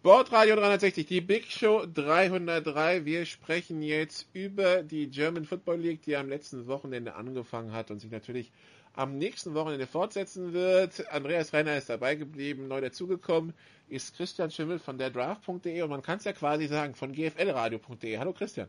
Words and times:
Sportradio 0.00 0.54
360, 0.54 1.06
die 1.06 1.20
Big 1.20 1.50
Show 1.50 1.84
303. 1.92 3.04
Wir 3.04 3.26
sprechen 3.26 3.82
jetzt 3.82 4.28
über 4.32 4.84
die 4.84 5.10
German 5.10 5.44
Football 5.44 5.80
League, 5.80 6.02
die 6.02 6.16
am 6.16 6.28
letzten 6.28 6.68
Wochenende 6.68 7.16
angefangen 7.16 7.72
hat 7.72 7.90
und 7.90 7.98
sich 7.98 8.12
natürlich 8.12 8.52
am 8.94 9.18
nächsten 9.18 9.54
Wochenende 9.54 9.88
fortsetzen 9.88 10.52
wird. 10.52 11.10
Andreas 11.10 11.52
Renner 11.52 11.76
ist 11.76 11.88
dabei 11.88 12.14
geblieben, 12.14 12.68
neu 12.68 12.80
dazugekommen 12.80 13.54
ist 13.88 14.16
Christian 14.16 14.52
Schimmel 14.52 14.78
von 14.78 14.98
der 14.98 15.10
Draft.de 15.10 15.82
und 15.82 15.90
man 15.90 16.02
kann 16.02 16.18
es 16.18 16.24
ja 16.24 16.32
quasi 16.32 16.68
sagen 16.68 16.94
von 16.94 17.12
gflradio.de. 17.12 18.18
Hallo 18.18 18.32
Christian. 18.32 18.68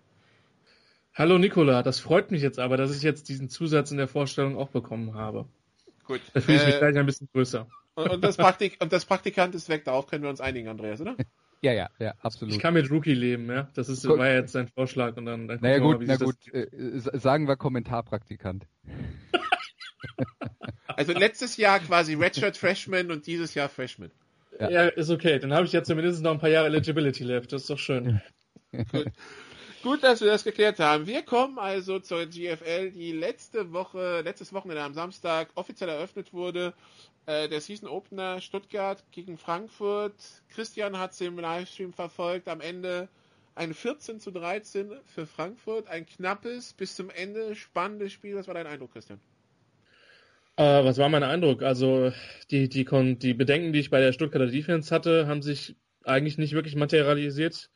Hallo 1.14 1.38
Nicola, 1.38 1.84
das 1.84 2.00
freut 2.00 2.32
mich 2.32 2.42
jetzt 2.42 2.58
aber, 2.58 2.76
dass 2.76 2.96
ich 2.96 3.04
jetzt 3.04 3.30
diesen 3.30 3.50
Zusatz 3.50 3.92
in 3.92 3.98
der 3.98 4.08
Vorstellung 4.08 4.58
auch 4.58 4.70
bekommen 4.70 5.14
habe. 5.14 5.46
Gut. 6.06 6.22
Da 6.34 6.42
fühle 6.42 6.58
ich 6.58 6.66
mich 6.66 6.76
äh, 6.76 6.80
gleich 6.80 6.98
ein 6.98 7.06
bisschen 7.06 7.30
größer. 7.32 7.68
Und, 8.00 8.12
und, 8.12 8.24
das 8.24 8.38
Praktik 8.38 8.78
und 8.82 8.94
das 8.94 9.06
Praktikant 9.06 9.54
ist 9.56 9.68
weg, 9.68 9.84
darauf 9.84 10.08
können 10.08 10.24
wir 10.24 10.30
uns 10.30 10.42
einigen, 10.42 10.68
Andreas, 10.68 11.02
oder? 11.02 11.16
Ja, 11.62 11.74
ja, 11.74 11.90
ja, 12.00 12.14
absolut. 12.22 12.56
Ich 12.56 12.62
kann 12.62 12.74
mit 12.74 12.90
Rookie 12.90 13.14
leben, 13.14 13.52
ja. 13.52 13.68
Das 13.74 13.90
ist, 13.90 14.08
war 14.08 14.30
jetzt 14.30 14.54
sein 14.54 14.70
Vorschlag 14.70 15.18
und 15.18 15.26
dann, 15.26 15.50
dann 15.50 15.60
Naja, 15.60 15.80
gut, 15.80 16.00
mal, 16.00 16.06
na 16.08 16.16
gut, 16.16 16.38
äh, 16.54 16.70
sagen 17.20 17.50
wir 17.50 17.58
Kommentarpraktikant. 17.58 18.66
also 20.88 21.12
letztes 21.12 21.58
Jahr 21.58 21.82
quasi 21.82 22.14
Redshirt 22.14 22.56
Freshman 22.56 23.12
und 23.12 23.28
dieses 23.28 23.56
Jahr 23.56 23.68
Freshman. 23.68 24.10
Ja, 24.58 24.70
ja 24.70 24.88
ist 24.88 25.10
okay. 25.10 25.38
Dann 25.38 25.54
habe 25.54 25.66
ich 25.66 25.74
jetzt 25.74 25.88
zumindest 25.88 26.24
noch 26.24 26.32
ein 26.32 26.40
paar 26.40 26.50
Jahre 26.50 26.68
Eligibility 26.68 27.26
left. 27.26 27.52
Das 27.52 27.64
ist 27.64 27.70
doch 27.70 27.78
schön. 27.78 28.22
Gut. 28.72 29.12
Gut, 29.82 30.04
dass 30.04 30.20
wir 30.20 30.28
das 30.28 30.44
geklärt 30.44 30.80
haben. 30.80 31.08
Wir 31.08 31.22
kommen 31.22 31.58
also 31.58 32.00
zur 32.00 32.26
GFL, 32.26 32.92
die 32.92 33.14
letzte 33.14 33.72
Woche, 33.72 34.22
letztes 34.22 34.52
Wochenende 34.52 34.84
am 34.84 34.94
Samstag 34.94 35.50
offiziell 35.56 35.90
eröffnet 35.90 36.34
wurde. 36.34 36.74
Äh, 37.30 37.48
der 37.48 37.62
Season 37.62 37.88
Opener 37.88 38.42
Stuttgart 38.42 39.04
gegen 39.12 39.38
Frankfurt. 39.38 40.16
Christian 40.50 40.98
hat 40.98 41.12
es 41.12 41.22
im 41.22 41.38
Livestream 41.38 41.94
verfolgt. 41.94 42.48
Am 42.48 42.60
Ende 42.60 43.08
ein 43.54 43.76
14 43.76 44.20
zu 44.20 44.32
13 44.32 44.94
für 45.06 45.28
Frankfurt. 45.28 45.88
Ein 45.88 46.08
knappes, 46.08 46.74
bis 46.74 46.96
zum 46.96 47.12
Ende 47.12 47.54
spannendes 47.54 48.14
Spiel. 48.14 48.36
Was 48.36 48.48
war 48.48 48.56
dein 48.56 48.66
Eindruck, 48.66 48.94
Christian? 48.94 49.20
Äh, 50.56 50.84
was 50.84 50.98
war 50.98 51.08
mein 51.10 51.22
Eindruck? 51.22 51.62
Also 51.62 52.12
die, 52.50 52.68
die, 52.68 52.86
die 53.20 53.34
Bedenken, 53.36 53.74
die 53.74 53.80
ich 53.80 53.92
bei 53.92 54.00
der 54.00 54.12
Stuttgarter 54.12 54.48
Defense 54.48 54.94
hatte, 54.94 55.28
haben 55.28 55.44
sich 55.44 55.76
eigentlich 56.06 56.40
nicht 56.40 56.54
wirklich 56.54 56.76
materialisiert 56.76 57.70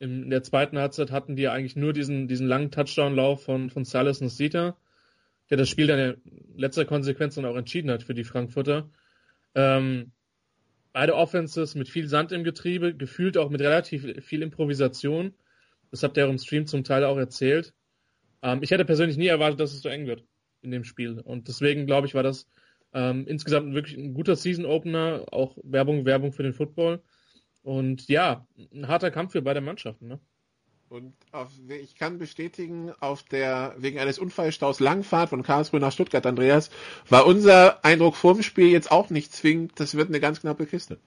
in 0.00 0.30
der 0.30 0.42
zweiten 0.42 0.78
Halbzeit 0.78 1.10
hatten 1.10 1.36
die 1.36 1.48
eigentlich 1.48 1.76
nur 1.76 1.92
diesen, 1.92 2.28
diesen 2.28 2.46
langen 2.46 2.70
Touchdown-Lauf 2.70 3.42
von, 3.42 3.70
von 3.70 3.84
Salas 3.84 4.20
und 4.20 4.28
Sita, 4.28 4.76
der 5.50 5.56
das 5.56 5.68
Spiel 5.68 5.86
dann 5.86 5.98
in 5.98 6.54
letzter 6.56 6.84
Konsequenz 6.84 7.34
dann 7.34 7.44
auch 7.44 7.56
entschieden 7.56 7.90
hat 7.90 8.02
für 8.02 8.14
die 8.14 8.24
Frankfurter. 8.24 8.90
Ähm, 9.54 10.12
beide 10.92 11.14
Offenses 11.14 11.74
mit 11.74 11.88
viel 11.88 12.08
Sand 12.08 12.32
im 12.32 12.44
Getriebe, 12.44 12.94
gefühlt 12.94 13.36
auch 13.36 13.50
mit 13.50 13.60
relativ 13.60 14.24
viel 14.24 14.42
Improvisation. 14.42 15.34
Das 15.90 16.02
habt 16.02 16.16
ihr 16.16 16.26
auch 16.26 16.30
im 16.30 16.38
Stream 16.38 16.66
zum 16.66 16.84
Teil 16.84 17.04
auch 17.04 17.16
erzählt. 17.16 17.74
Ähm, 18.42 18.60
ich 18.62 18.70
hätte 18.70 18.84
persönlich 18.84 19.16
nie 19.16 19.26
erwartet, 19.26 19.60
dass 19.60 19.72
es 19.72 19.82
so 19.82 19.88
eng 19.88 20.06
wird 20.06 20.24
in 20.62 20.70
dem 20.70 20.84
Spiel. 20.84 21.20
Und 21.20 21.48
deswegen, 21.48 21.86
glaube 21.86 22.06
ich, 22.06 22.14
war 22.14 22.22
das 22.22 22.48
ähm, 22.92 23.26
insgesamt 23.26 23.74
wirklich 23.74 23.96
ein 23.96 24.14
guter 24.14 24.36
Season-Opener, 24.36 25.26
auch 25.30 25.56
Werbung, 25.62 26.04
Werbung 26.04 26.32
für 26.32 26.42
den 26.42 26.54
Football. 26.54 27.02
Und 27.62 28.08
ja, 28.08 28.46
ein 28.72 28.88
harter 28.88 29.10
Kampf 29.10 29.32
für 29.32 29.42
beide 29.42 29.60
Mannschaften. 29.60 30.08
Ne? 30.08 30.20
Und 30.90 31.12
auf, 31.32 31.50
ich 31.68 31.96
kann 31.96 32.18
bestätigen, 32.18 32.92
auf 33.00 33.22
der 33.22 33.74
wegen 33.76 33.98
eines 33.98 34.18
Unfallstaus 34.18 34.80
Langfahrt 34.80 35.28
von 35.28 35.42
Karlsruhe 35.42 35.80
nach 35.80 35.92
Stuttgart, 35.92 36.24
Andreas, 36.24 36.70
war 37.10 37.26
unser 37.26 37.84
Eindruck 37.84 38.16
vor 38.16 38.32
dem 38.32 38.42
Spiel 38.42 38.68
jetzt 38.68 38.90
auch 38.90 39.10
nicht 39.10 39.32
zwingend, 39.32 39.72
das 39.76 39.96
wird 39.96 40.08
eine 40.08 40.20
ganz 40.20 40.40
knappe 40.40 40.64
Kiste. 40.64 40.98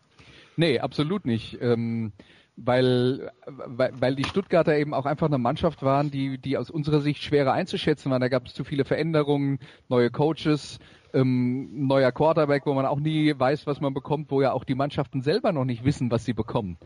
Nee, 0.55 0.79
absolut 0.79 1.25
nicht. 1.25 1.57
Ähm, 1.61 2.11
weil, 2.57 3.31
weil, 3.47 3.91
weil 3.99 4.15
die 4.15 4.25
Stuttgarter 4.25 4.77
eben 4.77 4.93
auch 4.93 5.07
einfach 5.07 5.27
eine 5.27 5.39
Mannschaft 5.39 5.81
waren, 5.81 6.11
die, 6.11 6.37
die 6.37 6.57
aus 6.57 6.69
unserer 6.69 7.01
Sicht 7.01 7.23
schwerer 7.23 7.53
einzuschätzen 7.53 8.11
waren. 8.11 8.21
Da 8.21 8.27
gab 8.27 8.45
es 8.45 8.53
zu 8.53 8.63
viele 8.63 8.85
Veränderungen, 8.85 9.57
neue 9.89 10.11
Coaches, 10.11 10.77
ähm, 11.13 11.87
neuer 11.87 12.11
Quarterback, 12.11 12.67
wo 12.67 12.73
man 12.73 12.85
auch 12.85 12.99
nie 12.99 13.33
weiß, 13.35 13.65
was 13.65 13.81
man 13.81 13.95
bekommt, 13.95 14.29
wo 14.29 14.41
ja 14.43 14.51
auch 14.51 14.63
die 14.63 14.75
Mannschaften 14.75 15.21
selber 15.21 15.51
noch 15.51 15.65
nicht 15.65 15.83
wissen, 15.83 16.11
was 16.11 16.23
sie 16.23 16.33
bekommen. 16.33 16.77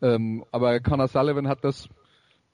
Ähm, 0.00 0.44
aber 0.52 0.78
Connor 0.78 1.08
Sullivan 1.08 1.48
hat 1.48 1.64
das 1.64 1.88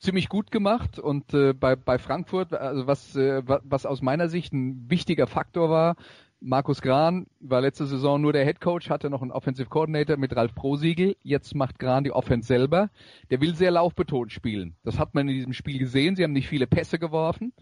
ziemlich 0.00 0.28
gut 0.28 0.50
gemacht 0.50 0.98
und 0.98 1.32
äh, 1.34 1.52
bei, 1.52 1.76
bei 1.76 1.98
Frankfurt, 1.98 2.52
also 2.52 2.86
was, 2.86 3.14
äh, 3.16 3.42
was 3.46 3.86
aus 3.86 4.02
meiner 4.02 4.28
Sicht 4.28 4.52
ein 4.52 4.90
wichtiger 4.90 5.26
Faktor 5.26 5.70
war, 5.70 5.96
Markus 6.42 6.80
Gran 6.80 7.26
war 7.38 7.60
letzte 7.60 7.84
Saison 7.84 8.18
nur 8.18 8.32
der 8.32 8.46
Head 8.46 8.62
Coach, 8.62 8.88
hatte 8.88 9.10
noch 9.10 9.20
einen 9.20 9.30
Offensive 9.30 9.68
Coordinator 9.68 10.16
mit 10.16 10.34
Ralf 10.34 10.54
Prosiegel. 10.54 11.14
Jetzt 11.22 11.54
macht 11.54 11.78
Gran 11.78 12.02
die 12.02 12.12
Offense 12.12 12.48
selber. 12.48 12.88
Der 13.30 13.42
will 13.42 13.54
sehr 13.54 13.70
laufbetont 13.70 14.32
spielen. 14.32 14.74
Das 14.82 14.98
hat 14.98 15.14
man 15.14 15.28
in 15.28 15.34
diesem 15.34 15.52
Spiel 15.52 15.78
gesehen. 15.78 16.16
Sie 16.16 16.24
haben 16.24 16.32
nicht 16.32 16.48
viele 16.48 16.66
Pässe 16.66 16.98
geworfen. 16.98 17.52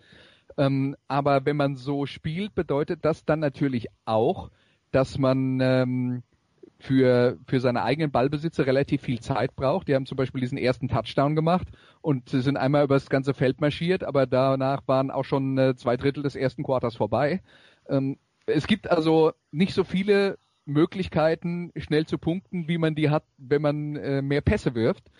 Ähm, 0.56 0.94
aber 1.08 1.44
wenn 1.44 1.56
man 1.56 1.74
so 1.74 2.06
spielt, 2.06 2.54
bedeutet 2.54 3.04
das 3.04 3.24
dann 3.24 3.40
natürlich 3.40 3.88
auch, 4.04 4.50
dass 4.92 5.18
man 5.18 5.58
ähm, 5.60 6.22
für, 6.80 7.38
für 7.46 7.60
seine 7.60 7.82
eigenen 7.82 8.10
Ballbesitzer 8.10 8.66
relativ 8.66 9.02
viel 9.02 9.20
Zeit 9.20 9.56
braucht. 9.56 9.88
Die 9.88 9.94
haben 9.94 10.06
zum 10.06 10.16
Beispiel 10.16 10.40
diesen 10.40 10.58
ersten 10.58 10.88
Touchdown 10.88 11.34
gemacht 11.34 11.66
und 12.00 12.28
sind 12.28 12.56
einmal 12.56 12.84
über 12.84 12.94
das 12.94 13.10
ganze 13.10 13.34
Feld 13.34 13.60
marschiert, 13.60 14.04
aber 14.04 14.26
danach 14.26 14.82
waren 14.86 15.10
auch 15.10 15.24
schon 15.24 15.58
äh, 15.58 15.74
zwei 15.74 15.96
Drittel 15.96 16.22
des 16.22 16.36
ersten 16.36 16.62
Quarters 16.62 16.96
vorbei. 16.96 17.42
Ähm, 17.88 18.18
es 18.46 18.66
gibt 18.66 18.90
also 18.90 19.32
nicht 19.50 19.74
so 19.74 19.84
viele 19.84 20.38
Möglichkeiten, 20.64 21.72
schnell 21.76 22.06
zu 22.06 22.18
punkten, 22.18 22.68
wie 22.68 22.78
man 22.78 22.94
die 22.94 23.10
hat, 23.10 23.24
wenn 23.38 23.62
man 23.62 23.96
äh, 23.96 24.22
mehr 24.22 24.42
Pässe 24.42 24.74
wirft. 24.74 25.10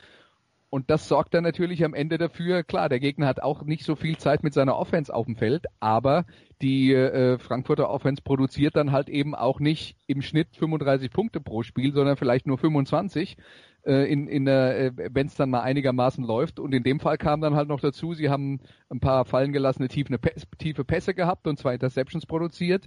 Und 0.70 0.90
das 0.90 1.08
sorgt 1.08 1.32
dann 1.32 1.44
natürlich 1.44 1.82
am 1.84 1.94
Ende 1.94 2.18
dafür, 2.18 2.62
klar, 2.62 2.90
der 2.90 3.00
Gegner 3.00 3.26
hat 3.26 3.42
auch 3.42 3.62
nicht 3.62 3.84
so 3.84 3.96
viel 3.96 4.18
Zeit 4.18 4.42
mit 4.42 4.52
seiner 4.52 4.76
Offense 4.76 5.14
auf 5.14 5.24
dem 5.24 5.36
Feld, 5.36 5.64
aber 5.80 6.26
die 6.60 6.92
äh, 6.92 7.38
Frankfurter 7.38 7.88
Offense 7.88 8.20
produziert 8.22 8.76
dann 8.76 8.92
halt 8.92 9.08
eben 9.08 9.34
auch 9.34 9.60
nicht 9.60 9.96
im 10.06 10.20
Schnitt 10.20 10.48
35 10.56 11.10
Punkte 11.10 11.40
pro 11.40 11.62
Spiel, 11.62 11.94
sondern 11.94 12.18
vielleicht 12.18 12.46
nur 12.46 12.58
25, 12.58 13.38
äh, 13.86 14.12
in, 14.12 14.28
in 14.28 14.46
äh, 14.46 14.92
wenn 14.94 15.28
es 15.28 15.36
dann 15.36 15.48
mal 15.48 15.62
einigermaßen 15.62 16.22
läuft. 16.22 16.60
Und 16.60 16.74
in 16.74 16.82
dem 16.82 17.00
Fall 17.00 17.16
kam 17.16 17.40
dann 17.40 17.54
halt 17.54 17.68
noch 17.68 17.80
dazu, 17.80 18.12
sie 18.12 18.28
haben 18.28 18.60
ein 18.90 19.00
paar 19.00 19.24
fallen 19.24 19.52
gelassene 19.52 19.88
tiefe, 19.88 20.18
tiefe 20.58 20.84
Pässe 20.84 21.14
gehabt 21.14 21.46
und 21.46 21.58
zwei 21.58 21.74
Interceptions 21.74 22.26
produziert. 22.26 22.86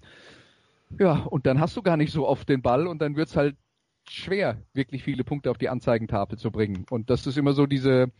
Ja, 0.99 1.23
und 1.23 1.47
dann 1.47 1.59
hast 1.59 1.75
du 1.77 1.81
gar 1.81 1.97
nicht 1.97 2.11
so 2.11 2.27
oft 2.27 2.47
den 2.47 2.61
Ball 2.61 2.85
und 2.85 3.01
dann 3.01 3.15
wird's 3.15 3.35
halt 3.35 3.55
schwer, 4.11 4.57
wirklich 4.73 5.03
viele 5.03 5.23
Punkte 5.23 5.49
auf 5.51 5.57
die 5.57 5.69
Anzeigentafel 5.69 6.37
zu 6.37 6.51
bringen. 6.51 6.85
Und 6.89 7.09
das 7.09 7.27
ist 7.27 7.37
immer 7.37 7.53
so 7.53 7.65
diese, 7.65 8.11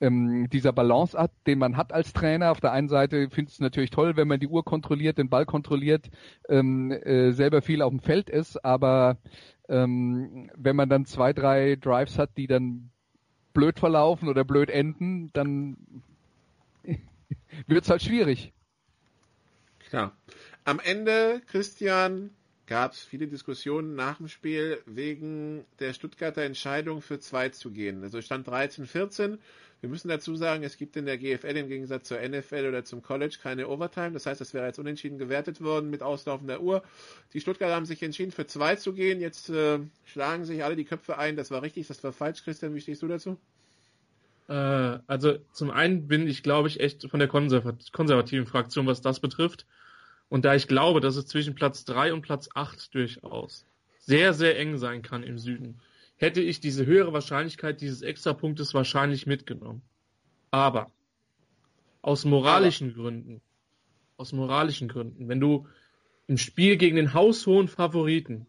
ähm, 0.00 0.48
dieser 0.50 0.72
Balanceakt, 0.72 1.34
den 1.46 1.58
man 1.58 1.76
hat 1.76 1.92
als 1.92 2.12
Trainer. 2.12 2.50
Auf 2.50 2.60
der 2.60 2.72
einen 2.72 2.88
Seite 2.88 3.28
findet 3.30 3.54
es 3.54 3.60
natürlich 3.60 3.90
toll, 3.90 4.16
wenn 4.16 4.28
man 4.28 4.40
die 4.40 4.46
Uhr 4.46 4.64
kontrolliert, 4.64 5.18
den 5.18 5.28
Ball 5.28 5.46
kontrolliert, 5.46 6.10
ähm, 6.48 6.92
äh, 6.92 7.32
selber 7.32 7.62
viel 7.62 7.82
auf 7.82 7.90
dem 7.90 8.00
Feld 8.00 8.30
ist, 8.30 8.64
aber 8.64 9.18
ähm, 9.68 10.50
wenn 10.56 10.76
man 10.76 10.88
dann 10.88 11.04
zwei, 11.04 11.32
drei 11.32 11.76
Drives 11.76 12.18
hat, 12.18 12.36
die 12.36 12.46
dann 12.46 12.90
blöd 13.52 13.78
verlaufen 13.78 14.28
oder 14.28 14.44
blöd 14.44 14.70
enden, 14.70 15.30
dann 15.32 15.76
wird 17.66 17.84
es 17.84 17.90
halt 17.90 18.02
schwierig. 18.02 18.52
Klar. 19.88 20.16
Am 20.64 20.78
Ende, 20.78 21.42
Christian, 21.46 22.30
gab 22.70 22.92
es 22.92 23.00
viele 23.00 23.26
Diskussionen 23.26 23.96
nach 23.96 24.18
dem 24.18 24.28
Spiel 24.28 24.80
wegen 24.86 25.64
der 25.80 25.92
Stuttgarter 25.92 26.42
Entscheidung 26.42 27.02
für 27.02 27.18
zwei 27.18 27.48
zu 27.48 27.72
gehen. 27.72 28.04
Also 28.04 28.22
stand 28.22 28.46
13-14. 28.46 29.38
Wir 29.80 29.90
müssen 29.90 30.06
dazu 30.06 30.36
sagen, 30.36 30.62
es 30.62 30.76
gibt 30.76 30.96
in 30.96 31.04
der 31.04 31.18
GFL 31.18 31.56
im 31.56 31.68
Gegensatz 31.68 32.06
zur 32.06 32.20
NFL 32.20 32.66
oder 32.68 32.84
zum 32.84 33.02
College 33.02 33.38
keine 33.42 33.66
Overtime. 33.66 34.12
Das 34.12 34.26
heißt, 34.26 34.40
es 34.40 34.54
wäre 34.54 34.66
jetzt 34.66 34.78
unentschieden 34.78 35.18
gewertet 35.18 35.60
worden 35.60 35.90
mit 35.90 36.00
auslaufender 36.00 36.60
Uhr. 36.60 36.84
Die 37.32 37.40
Stuttgarter 37.40 37.74
haben 37.74 37.86
sich 37.86 38.04
entschieden, 38.04 38.30
für 38.30 38.46
zwei 38.46 38.76
zu 38.76 38.92
gehen. 38.92 39.20
Jetzt 39.20 39.50
äh, 39.50 39.80
schlagen 40.04 40.44
sich 40.44 40.62
alle 40.62 40.76
die 40.76 40.84
Köpfe 40.84 41.18
ein. 41.18 41.34
Das 41.34 41.50
war 41.50 41.62
richtig, 41.62 41.88
das 41.88 42.04
war 42.04 42.12
falsch. 42.12 42.44
Christian, 42.44 42.76
wie 42.76 42.80
stehst 42.80 43.02
du 43.02 43.08
dazu? 43.08 43.36
Äh, 44.46 44.52
also 45.08 45.38
zum 45.52 45.72
einen 45.72 46.06
bin 46.06 46.28
ich, 46.28 46.44
glaube 46.44 46.68
ich, 46.68 46.78
echt 46.78 47.10
von 47.10 47.18
der 47.18 47.28
konservativen 47.28 48.46
Fraktion, 48.46 48.86
was 48.86 49.00
das 49.00 49.18
betrifft. 49.18 49.66
Und 50.30 50.44
da 50.44 50.54
ich 50.54 50.68
glaube, 50.68 51.00
dass 51.00 51.16
es 51.16 51.26
zwischen 51.26 51.54
Platz 51.54 51.84
3 51.84 52.14
und 52.14 52.22
Platz 52.22 52.48
8 52.54 52.94
durchaus 52.94 53.66
sehr, 53.98 54.32
sehr 54.32 54.58
eng 54.58 54.78
sein 54.78 55.02
kann 55.02 55.24
im 55.24 55.38
Süden, 55.38 55.80
hätte 56.16 56.40
ich 56.40 56.60
diese 56.60 56.86
höhere 56.86 57.12
Wahrscheinlichkeit 57.12 57.80
dieses 57.80 58.00
Extrapunktes 58.00 58.72
wahrscheinlich 58.72 59.26
mitgenommen. 59.26 59.82
Aber 60.52 60.90
aus 62.00 62.24
moralischen 62.24 62.92
Aber. 62.92 63.02
Gründen, 63.02 63.40
aus 64.16 64.32
moralischen 64.32 64.88
Gründen, 64.88 65.28
wenn 65.28 65.40
du 65.40 65.66
im 66.28 66.38
Spiel 66.38 66.76
gegen 66.76 66.96
den 66.96 67.12
haushohen 67.12 67.66
Favoriten 67.66 68.46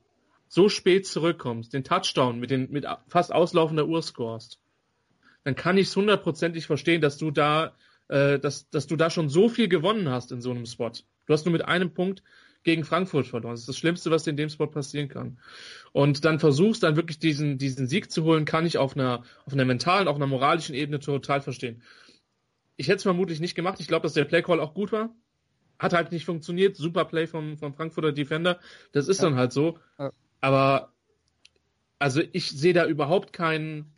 so 0.48 0.70
spät 0.70 1.08
zurückkommst, 1.08 1.74
den 1.74 1.84
Touchdown 1.84 2.40
mit, 2.40 2.52
den, 2.52 2.70
mit 2.72 2.86
fast 3.08 3.34
auslaufender 3.34 3.88
Uhr 3.88 4.04
scorest, 4.04 4.60
dann 5.44 5.56
kann 5.56 5.78
ich 5.78 5.88
es 5.88 5.96
hundertprozentig 5.96 6.68
verstehen, 6.68 7.02
dass 7.02 7.18
du 7.18 7.32
da, 7.32 7.74
äh, 8.08 8.38
dass, 8.38 8.70
dass 8.70 8.86
du 8.86 8.96
da 8.98 9.10
schon 9.10 9.30
so 9.30 9.50
viel 9.50 9.68
gewonnen 9.68 10.10
hast 10.10 10.32
in 10.32 10.42
so 10.42 10.52
einem 10.52 10.68
Spot. 10.68 10.92
Du 11.26 11.34
hast 11.34 11.46
nur 11.46 11.54
mit 11.54 11.66
einem 11.66 11.94
Punkt 11.94 12.24
gegen 12.64 12.84
Frankfurt 12.84 13.28
verloren. 13.28 13.54
Das 13.54 13.62
ist 13.62 13.70
das 13.70 13.78
Schlimmste, 13.78 14.12
was 14.12 14.24
dir 14.24 14.32
in 14.32 14.38
dem 14.38 14.50
Spot 14.50 14.68
passieren 14.68 15.10
kann. 15.10 15.40
Und 15.92 16.26
dann 16.26 16.40
versuchst 16.40 16.84
dann 16.84 16.96
wirklich 16.96 17.20
diesen, 17.20 17.58
diesen 17.58 17.88
Sieg 17.88 18.12
zu 18.12 18.24
holen, 18.24 18.46
kann 18.46 18.66
ich 18.66 18.78
auf 18.78 18.96
einer, 18.96 19.24
auf 19.46 19.54
einer 19.54 19.66
mentalen, 19.66 20.08
auf 20.08 20.16
einer 20.16 20.28
moralischen 20.28 20.76
Ebene 20.76 21.00
total 21.00 21.42
verstehen. 21.42 21.82
Ich 22.78 22.88
hätte 22.88 22.98
es 22.98 23.04
vermutlich 23.04 23.40
nicht 23.40 23.56
gemacht. 23.56 23.80
Ich 23.80 23.88
glaube, 23.88 24.04
dass 24.04 24.14
der 24.14 24.26
Playcall 24.26 24.60
auch 24.60 24.74
gut 24.74 24.92
war. 24.92 25.14
Hat 25.80 25.94
halt 25.94 26.12
nicht 26.12 26.26
funktioniert. 26.26 26.76
Super 26.76 27.06
Play 27.06 27.28
vom, 27.28 27.58
vom 27.58 27.74
Frankfurter 27.74 28.12
Defender. 28.12 28.60
Das 28.92 29.08
ist 29.08 29.22
ja. 29.22 29.30
dann 29.30 29.38
halt 29.38 29.52
so. 29.52 29.80
Ja. 29.98 30.12
Aber 30.40 30.94
also 31.98 32.22
ich 32.32 32.50
sehe 32.52 32.74
da 32.74 32.86
überhaupt 32.86 33.34
keinen. 33.34 33.94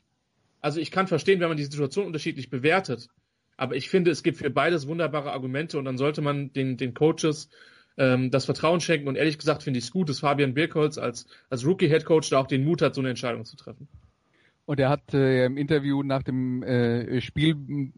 Also 0.62 0.80
ich 0.80 0.92
kann 0.92 1.08
verstehen, 1.08 1.40
wenn 1.40 1.50
man 1.50 1.58
die 1.58 1.64
Situation 1.64 2.06
unterschiedlich 2.06 2.50
bewertet. 2.50 3.10
Aber 3.58 3.76
ich 3.76 3.90
finde, 3.90 4.12
es 4.12 4.24
gibt 4.24 4.38
für 4.38 4.50
beides 4.50 4.88
wunderbare 4.88 5.32
Argumente 5.32 5.78
und 5.78 5.86
dann 5.86 5.98
sollte 5.98 6.22
man 6.22 6.52
den, 6.54 6.78
den 6.78 6.94
Coaches 6.94 7.50
ähm, 7.98 8.32
das 8.32 8.46
Vertrauen 8.46 8.82
schenken. 8.82 9.08
Und 9.08 9.16
ehrlich 9.16 9.38
gesagt 9.38 9.64
finde 9.64 9.80
ich 9.80 9.86
es 9.86 9.92
gut, 9.92 10.10
dass 10.10 10.20
Fabian 10.20 10.54
Birkholz 10.54 10.98
als, 10.98 11.28
als 11.50 11.66
Rookie-Headcoach 11.66 12.30
da 12.30 12.40
auch 12.40 12.48
den 12.48 12.64
Mut 12.64 12.82
hat, 12.82 12.96
so 12.96 13.02
eine 13.02 13.10
Entscheidung 13.10 13.46
zu 13.46 13.56
treffen. 13.56 13.88
Und 14.66 14.80
er 14.80 14.90
hat 14.90 15.14
äh, 15.14 15.46
im 15.46 15.58
Interview 15.58 16.04
nach 16.04 16.24
dem 16.24 16.64
äh, 16.64 17.20
Spiel 17.20 17.92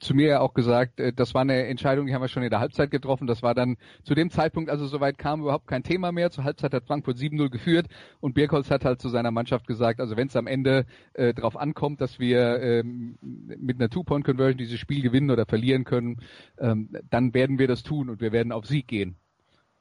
zu 0.00 0.14
mir 0.14 0.42
auch 0.42 0.52
gesagt, 0.52 1.00
äh, 1.00 1.14
das 1.14 1.32
war 1.32 1.40
eine 1.40 1.66
Entscheidung, 1.66 2.06
die 2.06 2.14
haben 2.14 2.20
wir 2.20 2.28
schon 2.28 2.42
in 2.42 2.50
der 2.50 2.60
Halbzeit 2.60 2.90
getroffen. 2.90 3.26
Das 3.26 3.42
war 3.42 3.54
dann 3.54 3.78
zu 4.04 4.14
dem 4.14 4.30
Zeitpunkt, 4.30 4.68
also 4.68 4.86
soweit 4.86 5.16
kam 5.16 5.40
überhaupt 5.40 5.66
kein 5.66 5.82
Thema 5.82 6.12
mehr. 6.12 6.30
Zur 6.30 6.44
Halbzeit 6.44 6.74
hat 6.74 6.84
Frankfurt 6.84 7.16
7-0 7.16 7.48
geführt 7.48 7.86
und 8.20 8.34
Birkholz 8.34 8.70
hat 8.70 8.84
halt 8.84 9.00
zu 9.00 9.08
seiner 9.08 9.30
Mannschaft 9.30 9.66
gesagt, 9.66 9.98
also 9.98 10.18
wenn 10.18 10.28
es 10.28 10.36
am 10.36 10.46
Ende 10.46 10.84
äh, 11.14 11.32
darauf 11.32 11.56
ankommt, 11.56 12.02
dass 12.02 12.18
wir 12.18 12.60
ähm, 12.60 13.16
mit 13.22 13.80
einer 13.80 13.88
Two-Point-Conversion 13.88 14.58
dieses 14.58 14.78
Spiel 14.78 15.00
gewinnen 15.00 15.30
oder 15.30 15.46
verlieren 15.46 15.84
können, 15.84 16.18
ähm, 16.58 16.90
dann 17.08 17.32
werden 17.32 17.58
wir 17.58 17.66
das 17.66 17.82
tun 17.82 18.10
und 18.10 18.20
wir 18.20 18.32
werden 18.32 18.52
auf 18.52 18.66
Sieg 18.66 18.88
gehen. 18.88 19.16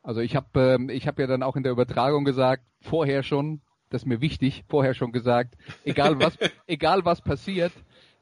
Also 0.03 0.21
ich 0.21 0.37
habe 0.37 0.47
ähm, 0.55 0.89
ich 0.89 1.05
hab 1.05 1.19
ja 1.19 1.27
dann 1.27 1.43
auch 1.43 1.57
in 1.57 1.63
der 1.63 1.73
Übertragung 1.73 2.23
gesagt, 2.23 2.63
vorher 2.79 3.23
schon, 3.23 3.59
das 3.89 4.03
ist 4.03 4.07
mir 4.07 4.21
wichtig, 4.21 4.63
vorher 4.67 4.93
schon 4.93 5.11
gesagt, 5.11 5.55
egal 5.83 6.19
was, 6.19 6.37
egal 6.67 7.05
was 7.05 7.21
passiert, 7.21 7.71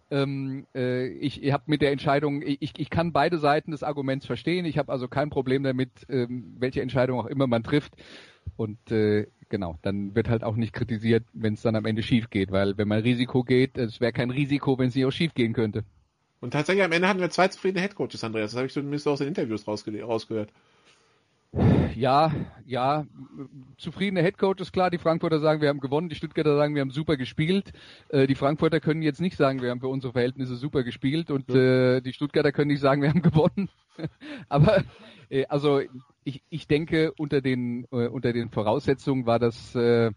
ähm, 0.10 0.66
äh, 0.74 1.08
ich, 1.08 1.44
ich 1.44 1.52
habe 1.52 1.64
mit 1.68 1.82
der 1.82 1.92
Entscheidung, 1.92 2.42
ich, 2.42 2.72
ich 2.78 2.90
kann 2.90 3.12
beide 3.12 3.40
Seiten 3.40 3.72
des 3.72 3.84
Arguments 3.84 4.26
verstehen. 4.26 4.66
Ich 4.66 4.78
habe 4.78 4.92
also 4.92 5.08
kein 5.08 5.30
Problem 5.30 5.64
damit, 5.64 5.90
ähm, 6.10 6.56
welche 6.58 6.82
Entscheidung 6.82 7.20
auch 7.20 7.26
immer 7.26 7.48
man 7.48 7.64
trifft. 7.64 7.94
Und 8.56 8.92
äh, 8.92 9.28
genau, 9.50 9.78
dann 9.82 10.16
wird 10.16 10.30
halt 10.30 10.44
auch 10.44 10.56
nicht 10.56 10.74
kritisiert, 10.74 11.26
wenn 11.34 11.56
es 11.56 11.62
dann 11.62 11.76
am 11.76 11.86
Ende 11.86 12.04
schief 12.04 12.30
geht, 12.30 12.52
weil 12.52 12.78
wenn 12.78 12.88
man 12.88 13.02
Risiko 13.02 13.44
geht, 13.44 13.78
es 13.78 14.00
wäre 14.00 14.14
kein 14.14 14.30
Risiko, 14.32 14.80
wenn 14.80 14.88
es 14.88 14.96
nicht 14.96 15.06
auch 15.06 15.12
schief 15.12 15.34
gehen 15.34 15.54
könnte. 15.54 15.84
Und 16.40 16.52
tatsächlich 16.52 16.86
am 16.86 16.92
Ende 16.92 17.08
hatten 17.08 17.20
wir 17.20 17.30
zwei 17.30 17.48
zufriedene 17.48 17.82
Headcoaches, 17.82 18.24
Andreas. 18.24 18.52
Das 18.52 18.58
habe 18.58 18.68
ich 18.68 18.74
zumindest 18.74 19.08
aus 19.08 19.20
den 19.20 19.28
Interviews 19.28 19.68
rausgehört. 19.68 20.52
Ja, 21.96 22.32
ja, 22.66 23.06
zufriedene 23.78 24.22
Headcoaches, 24.22 24.72
klar, 24.72 24.92
die 24.92 24.98
Frankfurter 24.98 25.40
sagen, 25.40 25.62
wir 25.62 25.70
haben 25.70 25.80
gewonnen, 25.80 26.10
die 26.10 26.16
Stuttgarter 26.16 26.56
sagen, 26.56 26.76
wir 26.76 26.82
haben 26.82 26.92
super 26.92 27.18
gespielt. 27.18 27.72
Äh, 28.10 28.28
die 28.28 28.36
Frankfurter 28.36 28.80
können 28.80 29.02
jetzt 29.02 29.22
nicht 29.22 29.38
sagen, 29.38 29.62
wir 29.62 29.72
haben 29.72 29.80
für 29.80 29.88
unsere 29.88 30.14
Verhältnisse 30.14 30.58
super 30.58 30.84
gespielt 30.84 31.32
und 31.32 31.50
äh, 31.50 32.02
die 32.02 32.14
Stuttgarter 32.14 32.52
können 32.52 32.68
nicht 32.68 32.82
sagen, 32.82 33.02
wir 33.02 33.10
haben 33.10 33.22
gewonnen. 33.22 33.70
Aber 34.50 34.84
äh, 35.30 35.46
also 35.48 35.82
ich, 36.24 36.44
ich 36.50 36.68
denke, 36.68 37.14
unter 37.18 37.42
den 37.42 37.86
äh, 37.92 38.08
unter 38.08 38.34
den 38.34 38.50
Voraussetzungen 38.50 39.26
war 39.26 39.40
das 39.40 39.74
äh, 39.76 40.12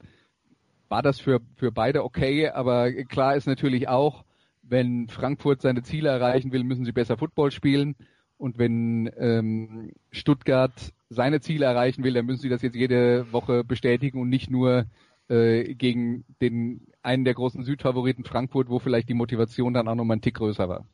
war 0.88 1.02
das 1.02 1.20
für 1.20 1.40
für 1.56 1.70
beide 1.70 2.04
okay, 2.04 2.48
aber 2.48 2.92
klar 3.04 3.36
ist 3.36 3.46
natürlich 3.46 3.88
auch, 3.88 4.24
wenn 4.62 5.08
Frankfurt 5.08 5.62
seine 5.62 5.82
Ziele 5.82 6.08
erreichen 6.08 6.52
will, 6.52 6.64
müssen 6.64 6.84
sie 6.84 6.92
besser 6.92 7.16
Football 7.16 7.52
spielen. 7.52 7.94
Und 8.40 8.56
wenn 8.56 9.10
ähm, 9.18 9.92
Stuttgart 10.12 10.72
seine 11.10 11.42
Ziele 11.42 11.66
erreichen 11.66 12.02
will, 12.04 12.14
dann 12.14 12.24
müssen 12.24 12.40
sie 12.40 12.48
das 12.48 12.62
jetzt 12.62 12.74
jede 12.74 13.30
Woche 13.32 13.64
bestätigen 13.64 14.18
und 14.18 14.30
nicht 14.30 14.48
nur 14.48 14.86
äh, 15.28 15.74
gegen 15.74 16.24
den 16.40 16.80
einen 17.02 17.26
der 17.26 17.34
großen 17.34 17.64
Südfavoriten 17.64 18.24
Frankfurt, 18.24 18.70
wo 18.70 18.78
vielleicht 18.78 19.10
die 19.10 19.14
Motivation 19.14 19.74
dann 19.74 19.88
auch 19.88 19.94
noch 19.94 20.04
mal 20.04 20.14
ein 20.14 20.22
Tick 20.22 20.36
größer 20.36 20.70
war. 20.70 20.86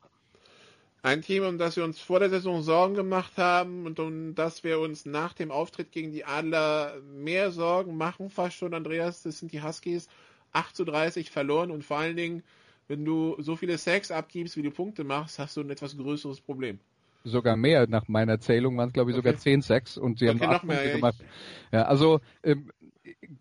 Ein 1.03 1.21
Team, 1.21 1.43
um 1.43 1.57
das 1.57 1.77
wir 1.77 1.85
uns 1.85 2.01
vor 2.01 2.19
der 2.19 2.29
Saison 2.29 2.63
Sorgen 2.63 2.95
gemacht 2.95 3.37
haben 3.37 3.85
und 3.85 3.97
um 4.01 4.35
das 4.35 4.65
wir 4.65 4.81
uns 4.81 5.05
nach 5.05 5.31
dem 5.31 5.49
Auftritt 5.49 5.93
gegen 5.93 6.11
die 6.11 6.25
Adler 6.25 6.95
mehr 7.15 7.51
Sorgen 7.51 7.95
machen, 7.95 8.29
fast 8.29 8.57
schon, 8.57 8.73
Andreas, 8.73 9.23
das 9.23 9.39
sind 9.39 9.53
die 9.53 9.63
Huskies. 9.63 10.09
8 10.51 10.75
zu 10.75 10.83
30 10.83 11.31
verloren 11.31 11.71
und 11.71 11.85
vor 11.85 11.97
allen 11.99 12.17
Dingen, 12.17 12.43
wenn 12.89 13.05
du 13.05 13.37
so 13.39 13.55
viele 13.55 13.77
Sacks 13.77 14.11
abgibst, 14.11 14.57
wie 14.57 14.63
du 14.63 14.71
Punkte 14.71 15.05
machst, 15.05 15.39
hast 15.39 15.55
du 15.55 15.61
ein 15.61 15.69
etwas 15.69 15.95
größeres 15.95 16.41
Problem 16.41 16.79
sogar 17.27 17.55
mehr. 17.55 17.87
Nach 17.87 18.07
meiner 18.07 18.39
Zählung 18.39 18.77
waren 18.77 18.87
es, 18.87 18.93
glaube 18.93 19.11
ich, 19.11 19.15
sogar 19.15 19.33
okay. 19.33 19.41
10 19.41 19.61
Sacks 19.61 19.97
und 19.97 20.19
sie 20.19 20.29
okay, 20.29 20.39
haben 20.39 20.53
acht 20.53 20.67
Punkte 20.67 20.91
gemacht. 20.91 21.23
Ja, 21.71 21.83
also 21.83 22.19
ähm, 22.43 22.71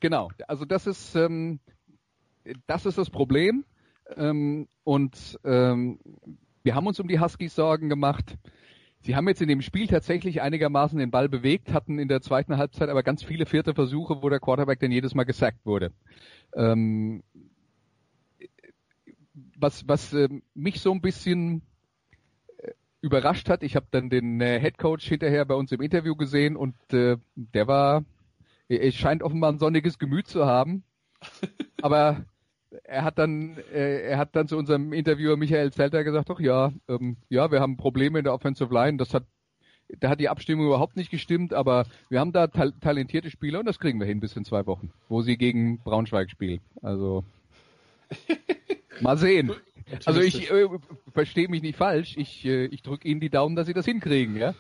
genau, 0.01 0.31
also 0.47 0.65
das 0.65 0.87
ist 0.87 1.15
ähm, 1.17 1.61
das 2.67 2.87
ist 2.87 2.99
das 2.99 3.11
Problem. 3.11 3.65
Ähm, 4.17 4.69
und 4.85 5.39
ähm, 5.45 5.99
wir 6.63 6.75
haben 6.75 6.87
uns 6.87 7.01
um 7.01 7.09
die 7.09 7.21
Huskies 7.21 7.55
Sorgen 7.55 7.89
gemacht. 7.89 8.37
Sie 9.01 9.15
haben 9.15 9.29
jetzt 9.29 9.43
in 9.43 9.49
dem 9.49 9.63
Spiel 9.63 9.87
tatsächlich 9.87 10.43
einigermaßen 10.43 10.99
den 10.99 11.11
Ball 11.11 11.29
bewegt, 11.29 11.73
hatten 11.73 11.99
in 11.99 12.09
der 12.09 12.23
zweiten 12.23 12.57
Halbzeit 12.57 12.89
aber 12.89 13.03
ganz 13.03 13.23
viele 13.23 13.47
vierte 13.47 13.75
Versuche, 13.75 14.23
wo 14.23 14.29
der 14.29 14.41
Quarterback 14.41 14.81
dann 14.81 14.91
jedes 14.91 15.15
Mal 15.15 15.25
gesackt 15.25 15.65
wurde. 15.65 15.93
Ähm, 16.55 17.23
was 19.59 19.87
was 19.87 20.13
äh, 20.13 20.29
mich 20.55 20.81
so 20.81 20.93
ein 20.93 21.01
bisschen 21.01 21.63
überrascht 23.01 23.49
hat. 23.49 23.63
Ich 23.63 23.77
habe 23.77 23.87
dann 23.91 24.11
den 24.11 24.41
äh, 24.41 24.61
Head 24.61 24.79
Coach 24.79 25.07
hinterher 25.07 25.45
bei 25.45 25.55
uns 25.55 25.73
im 25.73 25.81
Interview 25.81 26.17
gesehen 26.17 26.57
und 26.57 26.75
äh, 26.93 27.17
der 27.35 27.67
war, 27.67 28.05
er 28.69 28.93
scheint 28.93 29.23
offenbar 29.23 29.53
ein 29.53 29.59
sonniges 29.59 29.99
Gemüt 29.99 30.27
zu 30.27 30.47
haben. 30.47 30.83
Aber 31.83 32.25
er 32.85 33.05
hat 33.05 33.19
dann, 33.19 33.59
äh, 33.73 34.03
er 34.03 34.19
hat 34.19 34.35
dann 34.35 34.49
zu 34.49 34.57
unserem 34.57 34.93
Interviewer 34.93 35.37
Michael 35.37 35.73
Zelter 35.73 36.05
gesagt, 36.05 36.31
doch 36.31 36.41
ja, 36.41 36.73
ähm, 36.89 37.17
ja, 37.29 37.51
wir 37.51 37.61
haben 37.61 37.77
Probleme 37.77 38.19
in 38.19 38.25
der 38.25 38.35
Offensive 38.35 38.73
Line. 38.73 38.97
Das 38.99 39.15
hat, 39.15 39.25
da 40.01 40.09
hat 40.11 40.21
die 40.21 40.29
Abstimmung 40.29 40.67
überhaupt 40.67 40.97
nicht 40.97 41.11
gestimmt, 41.11 41.55
aber 41.55 41.87
wir 42.09 42.21
haben 42.21 42.33
da 42.33 42.49
ta 42.49 42.71
talentierte 42.81 43.31
Spieler 43.31 43.61
und 43.61 43.67
das 43.67 43.79
kriegen 43.79 44.01
wir 44.01 44.07
hin 44.07 44.21
bis 44.21 44.37
in 44.37 44.45
zwei 44.45 44.67
Wochen, 44.67 44.91
wo 45.09 45.23
sie 45.23 45.37
gegen 45.37 45.79
Braunschweig 45.79 46.31
spielen. 46.31 46.61
Also 46.83 47.25
mal 49.01 49.17
sehen. 49.17 49.53
Also 50.05 50.21
ich 50.21 50.51
äh, 50.51 50.67
verstehe 51.13 51.49
mich 51.49 51.63
nicht 51.63 51.77
falsch. 51.77 52.17
Ich, 52.17 52.45
äh, 52.45 52.67
ich 52.67 52.83
drücke 52.83 53.07
Ihnen 53.07 53.21
die 53.21 53.31
Daumen, 53.31 53.55
dass 53.55 53.67
Sie 53.67 53.75
das 53.75 53.85
hinkriegen, 53.85 54.37
ja. 54.37 54.55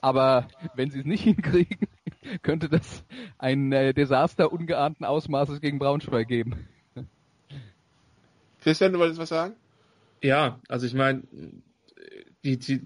Aber 0.00 0.48
wenn 0.74 0.90
Sie 0.90 1.00
es 1.00 1.06
nicht 1.06 1.22
hinkriegen, 1.24 1.88
könnte 2.42 2.68
das 2.68 3.04
ein 3.38 3.72
äh, 3.72 3.94
Desaster 3.94 4.52
ungeahnten 4.52 5.04
Ausmaßes 5.04 5.60
gegen 5.60 5.78
Braunschweig 5.78 6.28
geben. 6.28 6.68
Christian, 8.60 8.92
du 8.92 8.98
wolltest 8.98 9.18
was 9.18 9.30
sagen? 9.30 9.54
Ja, 10.22 10.60
also 10.68 10.86
ich 10.86 10.94
meine, 10.94 11.22
die, 12.44 12.58
die 12.58 12.82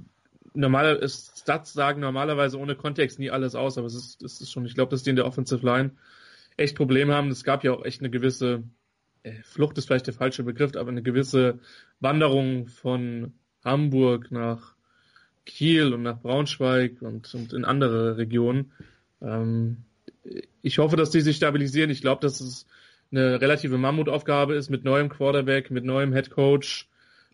normale 0.55 1.07
Stats 1.09 1.73
sagen 1.73 2.01
normalerweise 2.01 2.59
ohne 2.59 2.77
Kontext 2.77 3.19
nie 3.19 3.31
alles 3.31 3.55
aus, 3.55 3.77
aber 3.77 3.87
es 3.87 3.95
ist, 3.95 4.23
es 4.23 4.41
ist 4.41 4.53
schon, 4.53 4.65
ich 4.65 4.75
glaube, 4.75 4.91
dass 4.91 5.03
die 5.03 5.11
in 5.11 5.17
der 5.17 5.27
Offensive 5.27 5.65
Line 5.65 5.91
echt 6.57 6.77
Probleme 6.77 7.15
haben. 7.15 7.29
Es 7.29 7.45
gab 7.45 7.65
ja 7.65 7.73
auch 7.73 7.85
echt 7.85 8.01
eine 8.01 8.11
gewisse 8.11 8.63
Flucht 9.43 9.79
ist 9.79 9.87
vielleicht 9.87 10.07
der 10.07 10.15
falsche 10.15 10.43
Begriff, 10.43 10.77
aber 10.77 10.91
eine 10.91 11.03
gewisse 11.03 11.59
Wanderung 12.01 12.69
von 12.69 13.35
Hamburg 13.65 14.31
nach 14.31 14.75
Kiel 15.45 15.95
und 15.95 16.03
nach 16.03 16.21
Braunschweig 16.21 17.03
und, 17.03 17.33
und 17.35 17.53
in 17.53 17.65
andere 17.65 18.17
Regionen. 18.17 18.73
Ähm, 19.21 19.79
ich 20.63 20.79
hoffe, 20.79 20.97
dass 20.97 21.11
die 21.11 21.21
sich 21.21 21.37
stabilisieren. 21.37 21.91
Ich 21.91 22.01
glaube, 22.01 22.21
dass 22.21 22.41
es 22.41 22.67
eine 23.13 23.41
relative 23.41 23.79
Mammutaufgabe 23.79 24.55
ist 24.55 24.71
mit 24.71 24.85
neuem 24.85 25.09
Quarterback, 25.09 25.71
mit 25.71 25.85
neuem 25.85 26.13
Head 26.13 26.31
Coach, 26.31 26.89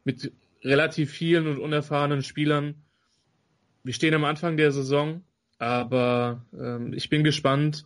mit 0.05 0.33
relativ 0.63 1.11
vielen 1.11 1.47
und 1.47 1.59
unerfahrenen 1.59 2.23
Spielern. 2.23 2.75
Wir 3.83 3.95
stehen 3.95 4.15
am 4.15 4.25
Anfang 4.25 4.57
der 4.57 4.71
Saison, 4.71 5.23
aber 5.59 6.45
ähm, 6.57 6.93
ich 6.93 7.09
bin 7.09 7.25
gespannt, 7.25 7.85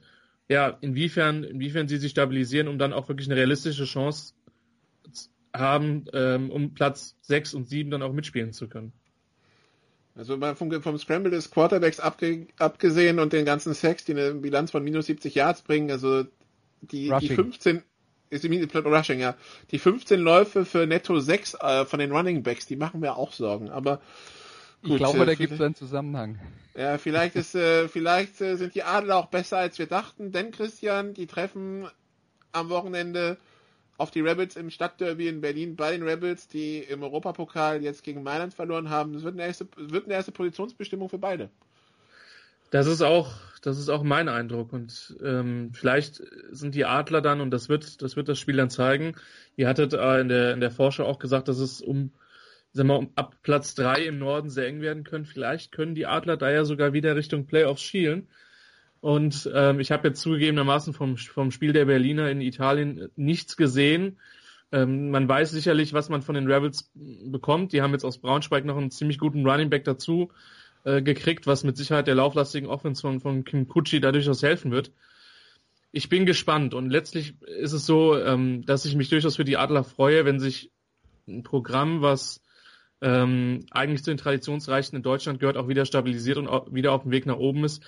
ja, 0.48 0.76
inwiefern, 0.80 1.44
inwiefern 1.44 1.88
sie 1.88 1.96
sich 1.98 2.12
stabilisieren, 2.12 2.68
um 2.68 2.78
dann 2.78 2.92
auch 2.92 3.08
wirklich 3.08 3.28
eine 3.28 3.36
realistische 3.36 3.84
Chance 3.84 4.34
haben, 5.54 6.04
ähm, 6.12 6.50
um 6.50 6.74
Platz 6.74 7.16
6 7.22 7.54
und 7.54 7.68
7 7.68 7.90
dann 7.90 8.02
auch 8.02 8.12
mitspielen 8.12 8.52
zu 8.52 8.68
können. 8.68 8.92
Also 10.14 10.38
vom, 10.54 10.82
vom 10.82 10.98
Scramble 10.98 11.30
des 11.30 11.50
Quarterbacks 11.50 12.00
abge, 12.00 12.46
abgesehen 12.58 13.18
und 13.18 13.32
den 13.32 13.44
ganzen 13.44 13.74
Sacks, 13.74 14.04
die 14.04 14.12
eine 14.12 14.34
Bilanz 14.34 14.70
von 14.70 14.82
minus 14.82 15.06
70 15.06 15.34
Yards 15.34 15.62
bringen, 15.62 15.90
also 15.90 16.24
die, 16.80 17.12
die 17.20 17.28
15, 17.28 17.82
ist 18.30 18.44
die 18.44 18.68
Rushing, 18.74 19.20
ja. 19.20 19.36
Die 19.70 19.78
15 19.78 20.18
Läufe 20.18 20.64
für 20.64 20.86
netto 20.86 21.18
6 21.20 21.54
äh, 21.60 21.84
von 21.84 21.98
den 21.98 22.12
Running 22.12 22.42
Backs, 22.42 22.66
die 22.66 22.76
machen 22.76 23.00
mir 23.00 23.16
auch 23.16 23.32
Sorgen, 23.32 23.68
aber 23.68 24.00
Gut, 24.86 24.96
ich 24.96 24.98
glaube, 24.98 25.22
äh, 25.22 25.26
da 25.26 25.34
gibt 25.34 25.52
es 25.52 25.60
einen 25.60 25.74
Zusammenhang. 25.74 26.38
Ja, 26.76 26.98
vielleicht 26.98 27.36
ist, 27.36 27.54
äh, 27.54 27.88
vielleicht 27.88 28.40
äh, 28.40 28.56
sind 28.56 28.74
die 28.74 28.82
Adler 28.82 29.16
auch 29.16 29.26
besser 29.26 29.58
als 29.58 29.78
wir 29.78 29.86
dachten, 29.86 30.30
denn 30.32 30.50
Christian, 30.52 31.14
die 31.14 31.26
treffen 31.26 31.88
am 32.52 32.68
Wochenende 32.68 33.36
auf 33.98 34.10
die 34.10 34.20
Rebels 34.20 34.56
im 34.56 34.70
Stadtderby 34.70 35.28
in 35.28 35.40
Berlin 35.40 35.74
bei 35.74 35.92
den 35.92 36.02
Rebels, 36.02 36.48
die 36.48 36.78
im 36.78 37.02
Europapokal 37.02 37.82
jetzt 37.82 38.04
gegen 38.04 38.22
Mailand 38.22 38.54
verloren 38.54 38.90
haben. 38.90 39.14
Das 39.14 39.22
wird 39.22 39.34
eine 39.34 39.46
erste, 39.46 39.66
wird 39.76 40.04
eine 40.04 40.14
erste 40.14 40.32
Positionsbestimmung 40.32 41.08
für 41.08 41.18
beide. 41.18 41.48
Das 42.70 42.86
ist 42.86 43.00
auch, 43.00 43.32
das 43.62 43.78
ist 43.78 43.88
auch 43.88 44.02
mein 44.02 44.28
Eindruck. 44.28 44.72
Und 44.72 45.16
ähm, 45.24 45.70
vielleicht 45.72 46.22
sind 46.50 46.74
die 46.74 46.84
Adler 46.84 47.22
dann, 47.22 47.40
und 47.40 47.50
das 47.50 47.68
wird, 47.68 48.02
das 48.02 48.16
wird 48.16 48.28
das 48.28 48.38
Spiel 48.38 48.56
dann 48.56 48.70
zeigen. 48.70 49.14
Ihr 49.56 49.68
hattet 49.68 49.94
äh, 49.94 50.20
in 50.20 50.28
der 50.28 50.52
in 50.52 50.60
der 50.60 50.70
Vorschau 50.70 51.06
auch 51.06 51.18
gesagt, 51.18 51.48
dass 51.48 51.58
es 51.58 51.80
um, 51.80 52.10
sagen 52.76 52.88
wir, 52.88 53.08
ab 53.16 53.36
Platz 53.42 53.74
drei 53.74 54.04
im 54.04 54.18
Norden 54.18 54.50
sehr 54.50 54.68
eng 54.68 54.80
werden 54.80 55.04
können. 55.04 55.24
Vielleicht 55.24 55.72
können 55.72 55.94
die 55.94 56.06
Adler 56.06 56.36
da 56.36 56.50
ja 56.50 56.64
sogar 56.64 56.92
wieder 56.92 57.16
Richtung 57.16 57.46
Playoffs 57.46 57.82
schielen. 57.82 58.28
Und 59.00 59.50
ähm, 59.54 59.80
ich 59.80 59.92
habe 59.92 60.08
jetzt 60.08 60.20
zugegebenermaßen 60.20 60.92
vom, 60.92 61.16
vom 61.16 61.50
Spiel 61.50 61.72
der 61.72 61.84
Berliner 61.84 62.30
in 62.30 62.40
Italien 62.40 63.08
nichts 63.16 63.56
gesehen. 63.56 64.18
Ähm, 64.72 65.10
man 65.10 65.28
weiß 65.28 65.50
sicherlich, 65.50 65.92
was 65.92 66.08
man 66.08 66.22
von 66.22 66.34
den 66.34 66.50
Rebels 66.50 66.90
bekommt. 66.94 67.72
Die 67.72 67.82
haben 67.82 67.92
jetzt 67.92 68.04
aus 68.04 68.18
Braunschweig 68.18 68.64
noch 68.64 68.76
einen 68.76 68.90
ziemlich 68.90 69.18
guten 69.18 69.46
Running 69.46 69.70
Back 69.70 69.84
dazu 69.84 70.32
äh, 70.84 71.02
gekriegt, 71.02 71.46
was 71.46 71.64
mit 71.64 71.76
Sicherheit 71.76 72.08
der 72.08 72.16
lauflastigen 72.16 72.68
Offense 72.68 73.00
von, 73.00 73.20
von 73.20 73.44
Kim 73.44 73.68
Kutschi 73.68 74.00
da 74.00 74.12
durchaus 74.12 74.42
helfen 74.42 74.72
wird. 74.72 74.92
Ich 75.92 76.08
bin 76.08 76.26
gespannt 76.26 76.74
und 76.74 76.90
letztlich 76.90 77.34
ist 77.42 77.72
es 77.72 77.86
so, 77.86 78.18
ähm, 78.18 78.66
dass 78.66 78.84
ich 78.84 78.96
mich 78.96 79.08
durchaus 79.08 79.36
für 79.36 79.44
die 79.44 79.56
Adler 79.56 79.84
freue, 79.84 80.24
wenn 80.24 80.40
sich 80.40 80.70
ein 81.28 81.42
Programm, 81.42 82.02
was 82.02 82.42
ähm, 83.02 83.66
eigentlich 83.70 84.02
zu 84.02 84.10
den 84.10 84.18
Traditionsreichen 84.18 84.96
in 84.96 85.02
Deutschland 85.02 85.40
gehört, 85.40 85.56
auch 85.56 85.68
wieder 85.68 85.84
stabilisiert 85.84 86.38
und 86.38 86.48
auch 86.48 86.72
wieder 86.72 86.92
auf 86.92 87.02
dem 87.02 87.10
Weg 87.10 87.26
nach 87.26 87.36
oben 87.36 87.64
ist. 87.64 87.82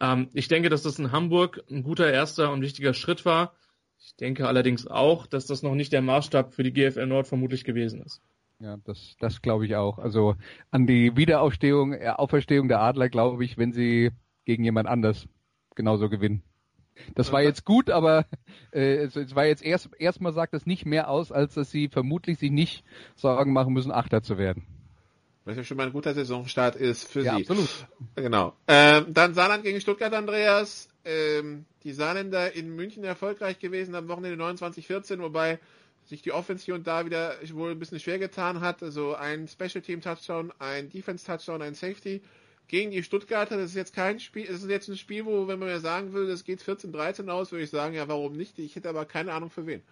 Ähm, 0.00 0.28
ich 0.32 0.48
denke, 0.48 0.68
dass 0.68 0.82
das 0.82 0.98
in 0.98 1.12
Hamburg 1.12 1.62
ein 1.70 1.82
guter 1.82 2.10
erster 2.10 2.52
und 2.52 2.62
wichtiger 2.62 2.94
Schritt 2.94 3.24
war. 3.24 3.54
Ich 3.98 4.16
denke 4.16 4.46
allerdings 4.48 4.86
auch, 4.86 5.26
dass 5.26 5.46
das 5.46 5.62
noch 5.62 5.74
nicht 5.74 5.92
der 5.92 6.02
Maßstab 6.02 6.54
für 6.54 6.62
die 6.62 6.72
GFL 6.72 7.06
Nord 7.06 7.26
vermutlich 7.26 7.64
gewesen 7.64 8.02
ist. 8.02 8.20
Ja, 8.60 8.76
das, 8.84 9.16
das 9.18 9.42
glaube 9.42 9.66
ich 9.66 9.76
auch. 9.76 9.98
Also 9.98 10.36
an 10.70 10.86
die 10.86 11.16
Wiederaufstehung, 11.16 11.92
äh, 11.92 12.08
Auferstehung 12.08 12.68
der 12.68 12.80
Adler 12.80 13.08
glaube 13.08 13.44
ich, 13.44 13.58
wenn 13.58 13.72
sie 13.72 14.10
gegen 14.44 14.64
jemand 14.64 14.88
anders 14.88 15.26
genauso 15.74 16.08
gewinnen. 16.08 16.42
Das 17.14 17.32
war 17.32 17.42
jetzt 17.42 17.64
gut, 17.64 17.90
aber 17.90 18.26
äh, 18.72 18.96
es, 18.96 19.16
es 19.16 19.34
war 19.34 19.46
jetzt 19.46 19.62
erst 19.62 19.90
erstmal 19.98 20.32
sagt 20.32 20.54
das 20.54 20.66
nicht 20.66 20.86
mehr 20.86 21.08
aus, 21.08 21.32
als 21.32 21.54
dass 21.54 21.70
sie 21.70 21.88
vermutlich 21.88 22.38
sich 22.38 22.50
nicht 22.50 22.84
Sorgen 23.16 23.52
machen 23.52 23.72
müssen, 23.72 23.92
Achter 23.92 24.22
zu 24.22 24.38
werden. 24.38 24.66
Was 25.44 25.56
ja 25.56 25.64
schon 25.64 25.76
mal 25.76 25.86
ein 25.86 25.92
guter 25.92 26.14
Saisonstart 26.14 26.76
ist 26.76 27.06
für 27.06 27.22
ja, 27.22 27.36
sie. 27.36 27.42
Absolut. 27.42 27.68
Genau. 28.14 28.54
Ähm, 28.66 29.06
dann 29.12 29.34
Saarland 29.34 29.62
gegen 29.62 29.80
Stuttgart, 29.80 30.14
Andreas. 30.14 30.88
Ähm, 31.04 31.66
die 31.82 31.92
Saarländer 31.92 32.54
in 32.54 32.74
München 32.74 33.04
erfolgreich 33.04 33.58
gewesen 33.58 33.94
am 33.94 34.08
Wochenende 34.08 34.42
29-14, 34.42 35.20
wobei 35.20 35.58
sich 36.06 36.22
die 36.22 36.32
Offense 36.32 36.64
hier 36.64 36.74
und 36.74 36.86
da 36.86 37.04
wieder 37.04 37.34
wohl 37.52 37.72
ein 37.72 37.78
bisschen 37.78 38.00
schwer 38.00 38.18
getan 38.18 38.60
hat. 38.60 38.82
Also 38.82 39.14
ein 39.14 39.46
Special 39.46 39.82
Team 39.82 40.00
Touchdown, 40.00 40.50
ein 40.58 40.88
Defense 40.88 41.26
Touchdown, 41.26 41.60
ein 41.60 41.74
Safety 41.74 42.22
gegen 42.68 42.90
die 42.90 43.02
Stuttgarter. 43.02 43.56
Das 43.56 43.70
ist 43.70 43.76
jetzt 43.76 43.94
kein 43.94 44.20
Spiel, 44.20 44.46
das 44.46 44.62
ist 44.62 44.70
jetzt 44.70 44.88
ein 44.88 44.96
Spiel, 44.96 45.24
wo, 45.24 45.46
wenn 45.48 45.58
man 45.58 45.68
mir 45.68 45.80
sagen 45.80 46.12
würde, 46.12 46.30
das 46.30 46.44
geht 46.44 46.62
14-13 46.62 47.28
aus, 47.28 47.52
würde 47.52 47.64
ich 47.64 47.70
sagen, 47.70 47.94
ja, 47.94 48.08
warum 48.08 48.32
nicht? 48.32 48.58
Ich 48.58 48.76
hätte 48.76 48.88
aber 48.88 49.04
keine 49.04 49.32
Ahnung 49.32 49.50
für 49.50 49.66
wen. 49.66 49.82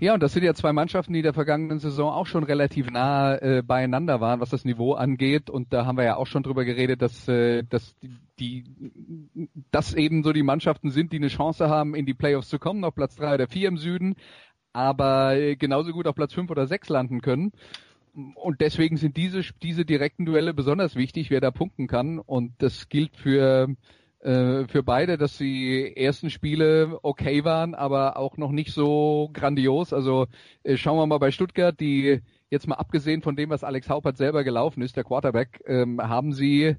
Ja, 0.00 0.14
und 0.14 0.22
das 0.22 0.32
sind 0.32 0.42
ja 0.42 0.54
zwei 0.54 0.72
Mannschaften, 0.72 1.12
die 1.12 1.22
der 1.22 1.34
vergangenen 1.34 1.78
Saison 1.78 2.12
auch 2.12 2.26
schon 2.26 2.42
relativ 2.42 2.90
nah 2.90 3.36
äh, 3.36 3.62
beieinander 3.62 4.20
waren, 4.20 4.40
was 4.40 4.50
das 4.50 4.64
Niveau 4.64 4.94
angeht. 4.94 5.50
Und 5.50 5.72
da 5.72 5.86
haben 5.86 5.96
wir 5.96 6.04
ja 6.04 6.16
auch 6.16 6.26
schon 6.26 6.42
drüber 6.42 6.64
geredet, 6.64 7.00
dass, 7.00 7.28
äh, 7.28 7.62
dass 7.62 7.94
die, 8.40 8.64
dass 9.70 9.94
eben 9.94 10.24
so 10.24 10.32
die 10.32 10.42
Mannschaften 10.42 10.90
sind, 10.90 11.12
die 11.12 11.18
eine 11.18 11.28
Chance 11.28 11.68
haben, 11.68 11.94
in 11.94 12.06
die 12.06 12.14
Playoffs 12.14 12.48
zu 12.48 12.58
kommen, 12.58 12.82
auf 12.84 12.94
Platz 12.94 13.14
drei 13.14 13.34
oder 13.34 13.46
vier 13.46 13.68
im 13.68 13.78
Süden, 13.78 14.16
aber 14.72 15.36
äh, 15.36 15.54
genauso 15.54 15.92
gut 15.92 16.08
auf 16.08 16.16
Platz 16.16 16.34
fünf 16.34 16.50
oder 16.50 16.66
sechs 16.66 16.88
landen 16.88 17.20
können. 17.20 17.52
Und 18.14 18.60
deswegen 18.60 18.96
sind 18.96 19.16
diese, 19.16 19.42
diese 19.62 19.84
direkten 19.84 20.24
Duelle 20.24 20.54
besonders 20.54 20.94
wichtig, 20.94 21.30
wer 21.30 21.40
da 21.40 21.50
punkten 21.50 21.86
kann. 21.86 22.18
Und 22.18 22.52
das 22.58 22.88
gilt 22.88 23.16
für 23.16 23.74
äh, 24.24 24.66
für 24.68 24.82
beide, 24.82 25.18
dass 25.18 25.36
die 25.36 25.94
ersten 25.94 26.30
Spiele 26.30 26.98
okay 27.02 27.44
waren, 27.44 27.74
aber 27.74 28.16
auch 28.16 28.38
noch 28.38 28.52
nicht 28.52 28.72
so 28.72 29.28
grandios. 29.34 29.92
Also 29.92 30.28
äh, 30.62 30.78
schauen 30.78 30.96
wir 30.96 31.06
mal 31.06 31.18
bei 31.18 31.30
Stuttgart, 31.30 31.78
die 31.78 32.22
jetzt 32.48 32.66
mal 32.66 32.76
abgesehen 32.76 33.20
von 33.20 33.36
dem, 33.36 33.50
was 33.50 33.64
Alex 33.64 33.90
Haupert 33.90 34.16
selber 34.16 34.42
gelaufen 34.42 34.80
ist, 34.80 34.96
der 34.96 35.04
Quarterback, 35.04 35.62
ähm, 35.66 36.00
haben 36.00 36.32
sie 36.32 36.76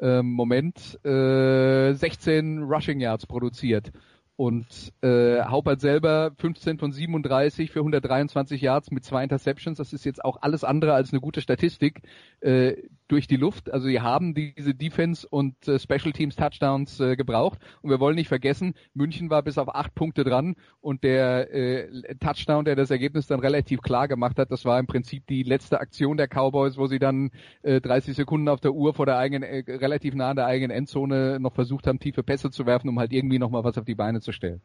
ähm, 0.00 0.30
Moment 0.30 1.04
äh, 1.04 1.92
16 1.92 2.62
Rushing 2.62 3.00
Yards 3.00 3.26
produziert. 3.26 3.90
Und 4.36 4.92
äh, 5.02 5.42
Haupert 5.44 5.80
selber 5.80 6.32
15 6.38 6.78
von 6.78 6.92
37 6.92 7.70
für 7.70 7.80
123 7.80 8.60
Yards 8.60 8.90
mit 8.90 9.02
zwei 9.02 9.22
Interceptions. 9.22 9.78
Das 9.78 9.94
ist 9.94 10.04
jetzt 10.04 10.22
auch 10.22 10.42
alles 10.42 10.62
andere 10.62 10.92
als 10.92 11.10
eine 11.10 11.20
gute 11.20 11.40
Statistik 11.40 12.02
äh, 12.40 12.74
durch 13.08 13.26
die 13.26 13.36
Luft. 13.36 13.72
Also 13.72 13.86
sie 13.86 14.00
haben 14.00 14.34
diese 14.34 14.74
Defense 14.74 15.26
und 15.28 15.68
äh, 15.68 15.78
Special 15.78 16.12
Teams 16.12 16.36
Touchdowns 16.36 17.00
äh, 17.00 17.16
gebraucht. 17.16 17.58
Und 17.82 17.90
wir 17.90 18.00
wollen 18.00 18.16
nicht 18.16 18.28
vergessen, 18.28 18.74
München 18.94 19.30
war 19.30 19.42
bis 19.42 19.58
auf 19.58 19.74
acht 19.74 19.94
Punkte 19.94 20.24
dran 20.24 20.56
und 20.80 21.04
der 21.04 21.52
äh, 21.54 22.14
Touchdown, 22.16 22.64
der 22.64 22.76
das 22.76 22.90
Ergebnis 22.90 23.26
dann 23.26 23.40
relativ 23.40 23.80
klar 23.80 24.08
gemacht 24.08 24.38
hat, 24.38 24.50
das 24.50 24.64
war 24.64 24.78
im 24.78 24.86
Prinzip 24.86 25.26
die 25.26 25.42
letzte 25.42 25.80
Aktion 25.80 26.16
der 26.16 26.28
Cowboys, 26.28 26.76
wo 26.76 26.86
sie 26.86 26.98
dann 26.98 27.30
äh, 27.62 27.80
30 27.80 28.16
Sekunden 28.16 28.48
auf 28.48 28.60
der 28.60 28.72
Uhr 28.72 28.94
vor 28.94 29.06
der 29.06 29.18
eigenen, 29.18 29.42
äh, 29.42 29.64
relativ 29.68 30.14
nah 30.14 30.30
an 30.30 30.36
der 30.36 30.46
eigenen 30.46 30.76
Endzone 30.76 31.38
noch 31.40 31.52
versucht 31.52 31.86
haben, 31.86 31.98
tiefe 31.98 32.22
Pässe 32.22 32.50
zu 32.50 32.66
werfen, 32.66 32.88
um 32.88 32.98
halt 32.98 33.12
irgendwie 33.12 33.38
nochmal 33.38 33.64
was 33.64 33.78
auf 33.78 33.84
die 33.84 33.94
Beine 33.94 34.20
zu 34.20 34.32
stellen. 34.32 34.60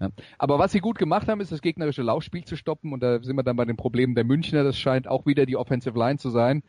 Ja. 0.00 0.10
Aber 0.38 0.58
was 0.58 0.72
sie 0.72 0.80
gut 0.80 0.98
gemacht 0.98 1.28
haben, 1.28 1.40
ist 1.40 1.52
das 1.52 1.62
gegnerische 1.62 2.02
Laufspiel 2.02 2.44
zu 2.44 2.56
stoppen 2.56 2.92
und 2.92 3.02
da 3.02 3.22
sind 3.22 3.36
wir 3.36 3.42
dann 3.42 3.56
bei 3.56 3.64
den 3.64 3.76
Problemen 3.76 4.14
der 4.14 4.24
Münchner. 4.24 4.64
Das 4.64 4.76
scheint 4.76 5.06
auch 5.06 5.26
wieder 5.26 5.46
die 5.46 5.56
Offensive 5.56 5.98
Line 5.98 6.18
zu 6.18 6.30
sein. 6.30 6.62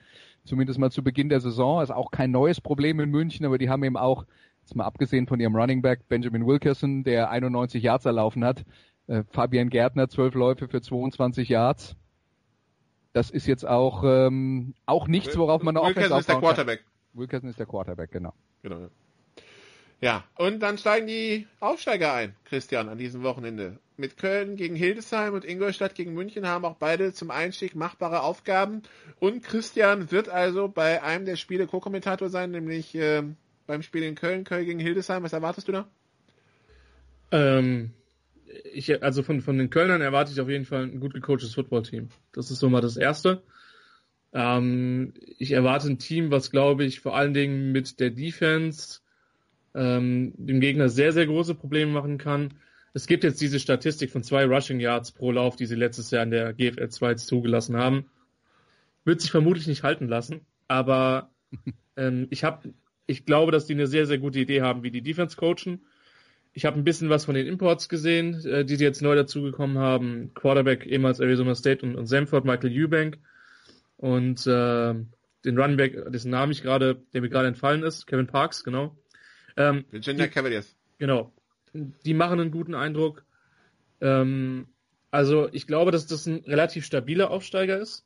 Zumindest 0.45 0.79
mal 0.79 0.91
zu 0.91 1.03
Beginn 1.03 1.29
der 1.29 1.41
Saison. 1.41 1.81
Ist 1.81 1.91
auch 1.91 2.11
kein 2.11 2.31
neues 2.31 2.61
Problem 2.61 2.99
in 2.99 3.09
München, 3.09 3.45
aber 3.45 3.57
die 3.57 3.69
haben 3.69 3.83
eben 3.83 3.97
auch, 3.97 4.25
jetzt 4.61 4.75
mal 4.75 4.85
abgesehen 4.85 5.27
von 5.27 5.39
ihrem 5.39 5.55
Running 5.55 5.81
Back 5.81 6.07
Benjamin 6.07 6.45
Wilkerson, 6.45 7.03
der 7.03 7.29
91 7.29 7.83
Yards 7.83 8.05
erlaufen 8.05 8.45
hat, 8.45 8.63
äh, 9.07 9.23
Fabian 9.31 9.69
Gärtner 9.69 10.07
12 10.07 10.35
Läufe 10.35 10.67
für 10.67 10.81
22 10.81 11.49
Yards. 11.49 11.95
Das 13.13 13.29
ist 13.29 13.47
jetzt 13.47 13.65
auch 13.65 14.03
ähm, 14.03 14.73
auch 14.85 15.07
nichts, 15.07 15.37
worauf 15.37 15.63
man 15.63 15.75
noch 15.75 15.87
Wilkerson 15.87 16.19
ist 16.19 16.29
der 16.29 16.37
Quarterback. 16.37 16.79
Kann. 16.79 17.19
Wilkerson 17.19 17.49
ist 17.49 17.59
der 17.59 17.65
Quarterback, 17.65 18.11
genau. 18.11 18.33
Genau. 18.61 18.79
Ja. 18.79 18.89
Ja, 20.01 20.23
und 20.35 20.59
dann 20.59 20.77
steigen 20.77 21.07
die 21.07 21.47
Aufsteiger 21.59 22.13
ein, 22.13 22.35
Christian, 22.45 22.89
an 22.89 22.97
diesem 22.97 23.23
Wochenende. 23.23 23.79
Mit 23.97 24.17
Köln 24.17 24.57
gegen 24.57 24.75
Hildesheim 24.75 25.33
und 25.33 25.45
Ingolstadt 25.45 25.95
gegen 25.95 26.13
München 26.13 26.45
haben 26.45 26.65
auch 26.65 26.75
beide 26.75 27.13
zum 27.13 27.31
Einstieg 27.31 27.75
machbare 27.75 28.21
Aufgaben. 28.21 28.83
Und 29.19 29.41
Christian 29.41 30.11
wird 30.11 30.27
also 30.27 30.67
bei 30.67 31.01
einem 31.01 31.25
der 31.25 31.37
Spiele 31.37 31.65
Co-Kommentator 31.65 32.29
sein, 32.29 32.51
nämlich 32.51 32.93
äh, 32.95 33.23
beim 33.67 33.81
Spiel 33.83 34.03
in 34.03 34.15
Köln, 34.15 34.43
Köln 34.43 34.65
gegen 34.65 34.79
Hildesheim. 34.79 35.23
Was 35.23 35.33
erwartest 35.33 35.69
du 35.69 35.71
da? 35.71 35.87
Ähm, 37.31 37.91
ich, 38.73 39.01
also 39.01 39.23
von, 39.23 39.41
von 39.41 39.57
den 39.57 39.69
Kölnern 39.69 40.01
erwarte 40.01 40.33
ich 40.33 40.41
auf 40.41 40.49
jeden 40.49 40.65
Fall 40.65 40.83
ein 40.83 40.99
gut 40.99 41.13
gecoachtes 41.13 41.55
Footballteam. 41.55 42.09
Das 42.33 42.51
ist 42.51 42.59
so 42.59 42.69
mal 42.69 42.81
das 42.81 42.97
Erste. 42.97 43.43
Ähm, 44.33 45.13
ich 45.37 45.53
erwarte 45.53 45.87
ein 45.87 45.99
Team, 45.99 46.31
was 46.31 46.51
glaube 46.51 46.83
ich 46.83 46.99
vor 46.99 47.15
allen 47.15 47.33
Dingen 47.33 47.71
mit 47.71 47.99
der 48.01 48.09
Defense 48.09 48.99
ähm, 49.75 50.33
dem 50.37 50.61
Gegner 50.61 50.89
sehr, 50.89 51.11
sehr 51.11 51.25
große 51.25 51.53
Probleme 51.53 51.91
machen 51.91 52.17
kann. 52.17 52.53
Es 52.93 53.07
gibt 53.07 53.25
jetzt 53.25 53.41
diese 53.41 53.59
Statistik 53.59 54.09
von 54.09 54.23
zwei 54.23 54.45
Rushing 54.45 54.79
Yards 54.79 55.11
pro 55.11 55.31
Lauf, 55.31 55.57
die 55.57 55.65
sie 55.65 55.75
letztes 55.75 56.11
Jahr 56.11 56.23
in 56.23 56.31
der 56.31 56.53
GFL 56.53 56.87
2 56.87 57.15
zugelassen 57.15 57.75
haben. 57.75 58.05
Wird 59.03 59.19
sich 59.21 59.31
vermutlich 59.31 59.67
nicht 59.67 59.83
halten 59.83 60.07
lassen, 60.07 60.41
aber 60.69 61.29
ähm, 61.97 62.27
ich 62.29 62.45
habe, 62.45 62.73
ich 63.05 63.25
glaube, 63.25 63.51
dass 63.51 63.65
die 63.65 63.73
eine 63.73 63.87
sehr, 63.87 64.05
sehr 64.07 64.17
gute 64.17 64.39
Idee 64.39 64.61
haben, 64.61 64.83
wie 64.83 64.91
die 64.91 65.01
Defense 65.01 65.35
coachen. 65.35 65.85
Ich 66.53 66.63
habe 66.63 66.79
ein 66.79 66.85
bisschen 66.85 67.09
was 67.09 67.25
von 67.25 67.35
den 67.35 67.47
Imports 67.47 67.89
gesehen, 67.89 68.45
äh, 68.45 68.63
die 68.63 68.77
sie 68.77 68.85
jetzt 68.85 69.01
neu 69.01 69.15
dazugekommen 69.15 69.77
haben. 69.77 70.33
Quarterback 70.33 70.85
ehemals 70.85 71.19
Arizona 71.19 71.53
State 71.53 71.85
und, 71.85 71.95
und 71.95 72.05
Samford, 72.05 72.45
Michael 72.45 72.71
Eubank. 72.71 73.19
Und 73.97 74.47
äh, 74.47 74.95
den 75.43 75.59
Running 75.59 75.77
Back, 75.77 76.11
dessen 76.13 76.31
Name 76.31 76.53
ich 76.53 76.61
gerade, 76.61 77.03
der 77.13 77.21
mir 77.21 77.29
gerade 77.29 77.49
entfallen 77.49 77.83
ist, 77.83 78.07
Kevin 78.07 78.27
Parks, 78.27 78.63
genau. 78.63 78.97
Ähm, 79.57 79.85
Virginia 79.91 80.27
Cavaliers. 80.27 80.75
Genau. 80.97 81.33
Die 81.73 82.13
machen 82.13 82.39
einen 82.39 82.51
guten 82.51 82.75
Eindruck. 82.75 83.25
Ähm, 84.01 84.67
also 85.11 85.49
ich 85.51 85.67
glaube, 85.67 85.91
dass 85.91 86.07
das 86.07 86.25
ein 86.25 86.43
relativ 86.45 86.85
stabiler 86.85 87.31
Aufsteiger 87.31 87.77
ist. 87.79 88.05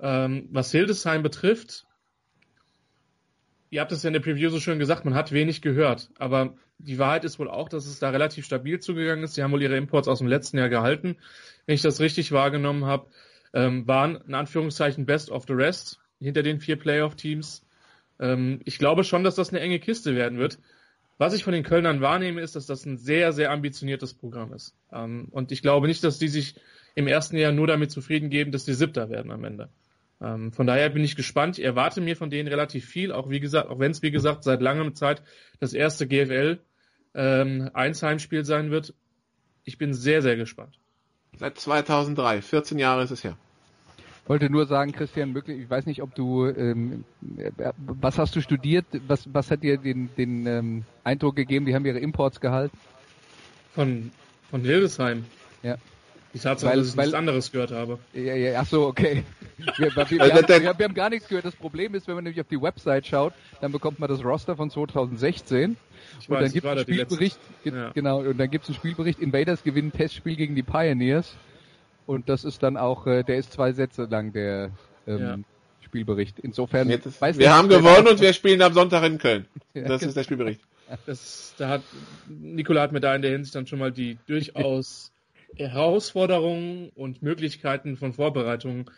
Ähm, 0.00 0.48
was 0.50 0.72
Hildesheim 0.72 1.22
betrifft, 1.22 1.86
ihr 3.70 3.80
habt 3.80 3.92
es 3.92 4.02
ja 4.02 4.08
in 4.08 4.14
der 4.14 4.20
Preview 4.20 4.50
so 4.50 4.60
schön 4.60 4.78
gesagt, 4.78 5.04
man 5.04 5.14
hat 5.14 5.32
wenig 5.32 5.62
gehört. 5.62 6.10
Aber 6.18 6.54
die 6.78 6.98
Wahrheit 6.98 7.24
ist 7.24 7.38
wohl 7.38 7.50
auch, 7.50 7.68
dass 7.68 7.86
es 7.86 7.98
da 7.98 8.10
relativ 8.10 8.46
stabil 8.46 8.80
zugegangen 8.80 9.24
ist. 9.24 9.34
Sie 9.34 9.42
haben 9.42 9.52
wohl 9.52 9.62
ihre 9.62 9.76
Imports 9.76 10.08
aus 10.08 10.18
dem 10.18 10.26
letzten 10.26 10.58
Jahr 10.58 10.68
gehalten. 10.68 11.16
Wenn 11.66 11.74
ich 11.74 11.82
das 11.82 12.00
richtig 12.00 12.32
wahrgenommen 12.32 12.84
habe, 12.84 13.08
ähm, 13.52 13.86
waren 13.86 14.16
in 14.16 14.34
Anführungszeichen 14.34 15.06
Best 15.06 15.30
of 15.30 15.44
the 15.46 15.52
Rest 15.52 16.00
hinter 16.20 16.42
den 16.42 16.60
vier 16.60 16.76
Playoff-Teams. 16.76 17.66
Ähm, 18.20 18.60
ich 18.64 18.78
glaube 18.78 19.02
schon, 19.02 19.24
dass 19.24 19.34
das 19.34 19.48
eine 19.48 19.60
enge 19.60 19.80
Kiste 19.80 20.14
werden 20.14 20.38
wird. 20.38 20.58
Was 21.18 21.34
ich 21.34 21.44
von 21.44 21.52
den 21.52 21.64
Kölnern 21.64 22.00
wahrnehme, 22.00 22.40
ist, 22.40 22.56
dass 22.56 22.66
das 22.66 22.86
ein 22.86 22.96
sehr, 22.96 23.32
sehr 23.32 23.50
ambitioniertes 23.50 24.14
Programm 24.14 24.52
ist. 24.52 24.74
Ähm, 24.92 25.28
und 25.30 25.52
ich 25.52 25.62
glaube 25.62 25.86
nicht, 25.86 26.04
dass 26.04 26.18
die 26.18 26.28
sich 26.28 26.54
im 26.94 27.06
ersten 27.06 27.36
Jahr 27.36 27.52
nur 27.52 27.66
damit 27.66 27.90
zufrieden 27.90 28.30
geben, 28.30 28.52
dass 28.52 28.64
die 28.64 28.74
Siebter 28.74 29.10
werden 29.10 29.30
am 29.30 29.44
Ende. 29.44 29.68
Ähm, 30.20 30.52
von 30.52 30.66
daher 30.66 30.90
bin 30.90 31.02
ich 31.02 31.16
gespannt. 31.16 31.58
Ich 31.58 31.64
erwarte 31.64 32.00
mir 32.00 32.16
von 32.16 32.30
denen 32.30 32.48
relativ 32.48 32.86
viel, 32.86 33.12
auch 33.12 33.30
wie 33.30 33.40
gesagt, 33.40 33.68
auch 33.68 33.78
wenn 33.78 33.90
es 33.90 34.02
wie 34.02 34.10
gesagt 34.10 34.44
seit 34.44 34.60
langer 34.60 34.94
Zeit 34.94 35.22
das 35.60 35.72
erste 35.72 36.06
GFL 36.06 36.60
ähm, 37.14 37.70
Einsheimspiel 37.72 38.44
sein 38.44 38.70
wird. 38.70 38.94
Ich 39.64 39.78
bin 39.78 39.94
sehr, 39.94 40.22
sehr 40.22 40.36
gespannt. 40.36 40.78
Seit 41.36 41.58
2003, 41.58 42.42
14 42.42 42.78
Jahre 42.78 43.02
ist 43.02 43.10
es 43.10 43.24
her. 43.24 43.36
Ich 44.30 44.32
wollte 44.32 44.48
nur 44.48 44.66
sagen, 44.66 44.92
Christian, 44.92 45.34
wirklich, 45.34 45.58
ich 45.58 45.68
weiß 45.68 45.86
nicht, 45.86 46.02
ob 46.02 46.14
du, 46.14 46.46
ähm, 46.46 47.02
was 47.76 48.16
hast 48.16 48.36
du 48.36 48.40
studiert? 48.40 48.86
Was, 49.08 49.28
was 49.34 49.50
hat 49.50 49.64
dir 49.64 49.76
den, 49.76 50.08
den 50.16 50.46
ähm, 50.46 50.84
Eindruck 51.02 51.34
gegeben, 51.34 51.66
die 51.66 51.74
haben 51.74 51.84
ihre 51.84 51.98
Imports 51.98 52.40
gehalten? 52.40 52.78
Von, 53.74 54.12
von 54.48 54.60
Hildesheim. 54.60 55.24
Ja. 55.64 55.78
Die 56.32 56.38
Tatsache, 56.38 56.70
weil, 56.70 56.78
dass 56.78 56.90
ich 56.90 56.96
weil, 56.96 57.06
nichts 57.06 57.18
anderes 57.18 57.50
gehört 57.50 57.72
habe. 57.72 57.98
Ja, 58.12 58.36
ja, 58.36 58.60
ach 58.60 58.66
so, 58.66 58.86
okay. 58.86 59.24
Wir, 59.56 59.66
wir, 59.96 59.96
wir, 59.96 60.20
haben, 60.32 60.78
wir, 60.78 60.84
haben, 60.84 60.94
gar 60.94 61.10
nichts 61.10 61.26
gehört. 61.26 61.44
Das 61.44 61.56
Problem 61.56 61.96
ist, 61.96 62.06
wenn 62.06 62.14
man 62.14 62.22
nämlich 62.22 62.40
auf 62.40 62.46
die 62.46 62.62
Website 62.62 63.08
schaut, 63.08 63.32
dann 63.60 63.72
bekommt 63.72 63.98
man 63.98 64.08
das 64.08 64.22
Roster 64.22 64.54
von 64.54 64.70
2016. 64.70 65.76
Ich 66.20 66.28
und 66.28 66.36
weiß, 66.36 66.44
dann 66.44 66.52
gibt 66.52 66.64
es 66.66 66.70
einen 66.70 66.80
Spielbericht, 66.82 67.40
ja. 67.64 67.90
genau, 67.90 68.20
und 68.20 68.38
dann 68.38 68.48
gibt 68.48 68.62
es 68.62 68.70
einen 68.70 68.76
Spielbericht, 68.76 69.18
Invaders 69.18 69.64
gewinnen 69.64 69.90
Testspiel 69.90 70.36
gegen 70.36 70.54
die 70.54 70.62
Pioneers. 70.62 71.34
Und 72.10 72.28
das 72.28 72.42
ist 72.42 72.64
dann 72.64 72.76
auch, 72.76 73.06
äh, 73.06 73.22
der 73.22 73.36
ist 73.36 73.52
zwei 73.52 73.70
Sätze 73.70 74.06
lang, 74.06 74.32
der 74.32 74.72
ähm, 75.06 75.20
ja. 75.20 75.38
Spielbericht. 75.80 76.40
Insofern. 76.40 76.90
Jetzt, 76.90 77.20
wir 77.20 77.54
haben 77.54 77.68
gewonnen 77.68 78.08
und 78.08 78.20
wir 78.20 78.32
spielen 78.32 78.60
am 78.62 78.72
Sonntag 78.72 79.04
in 79.04 79.18
Köln. 79.18 79.46
Das 79.74 80.02
ist 80.02 80.16
der 80.16 80.24
Spielbericht. 80.24 80.60
Das, 81.06 81.54
da 81.56 81.68
hat 81.68 81.82
Nikola 82.26 82.82
hat 82.82 82.90
mir 82.90 82.98
da 82.98 83.14
in 83.14 83.22
der 83.22 83.30
Hinsicht 83.30 83.54
dann 83.54 83.68
schon 83.68 83.78
mal 83.78 83.92
die 83.92 84.18
durchaus 84.26 85.12
Herausforderungen 85.54 86.88
und 86.96 87.22
Möglichkeiten 87.22 87.96
von 87.96 88.12
Vorbereitungen. 88.12 88.90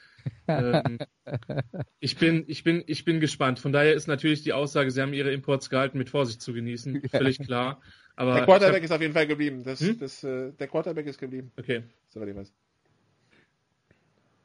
ähm, 0.49 0.99
ich 2.01 2.17
bin, 2.17 2.45
ich 2.47 2.65
bin, 2.65 2.83
ich 2.87 3.05
bin 3.05 3.21
gespannt. 3.21 3.59
Von 3.59 3.73
daher 3.73 3.93
ist 3.93 4.07
natürlich 4.07 4.43
die 4.43 4.55
Aussage, 4.55 4.91
sie 4.91 5.03
haben 5.03 5.13
ihre 5.13 5.35
Imports 5.35 5.69
gehalten, 5.69 5.99
mit 5.99 6.09
Vorsicht 6.09 6.41
zu 6.41 6.55
genießen, 6.55 7.03
völlig 7.11 7.41
klar. 7.41 7.83
Aber 8.17 8.37
der 8.37 8.45
Quarterback 8.47 8.77
hab... 8.77 8.85
ist 8.85 8.93
auf 8.93 9.03
jeden 9.03 9.13
Fall 9.13 9.27
geblieben. 9.27 9.65
Das, 9.65 9.81
hm? 9.81 9.99
das, 9.99 10.25
äh, 10.25 10.53
der 10.53 10.69
Quarterback 10.69 11.07
ist 11.07 11.19
geblieben. 11.19 11.53
Okay. 11.59 11.83
Soweit 12.09 12.31
ich 12.31 12.37
weiß. 12.37 12.53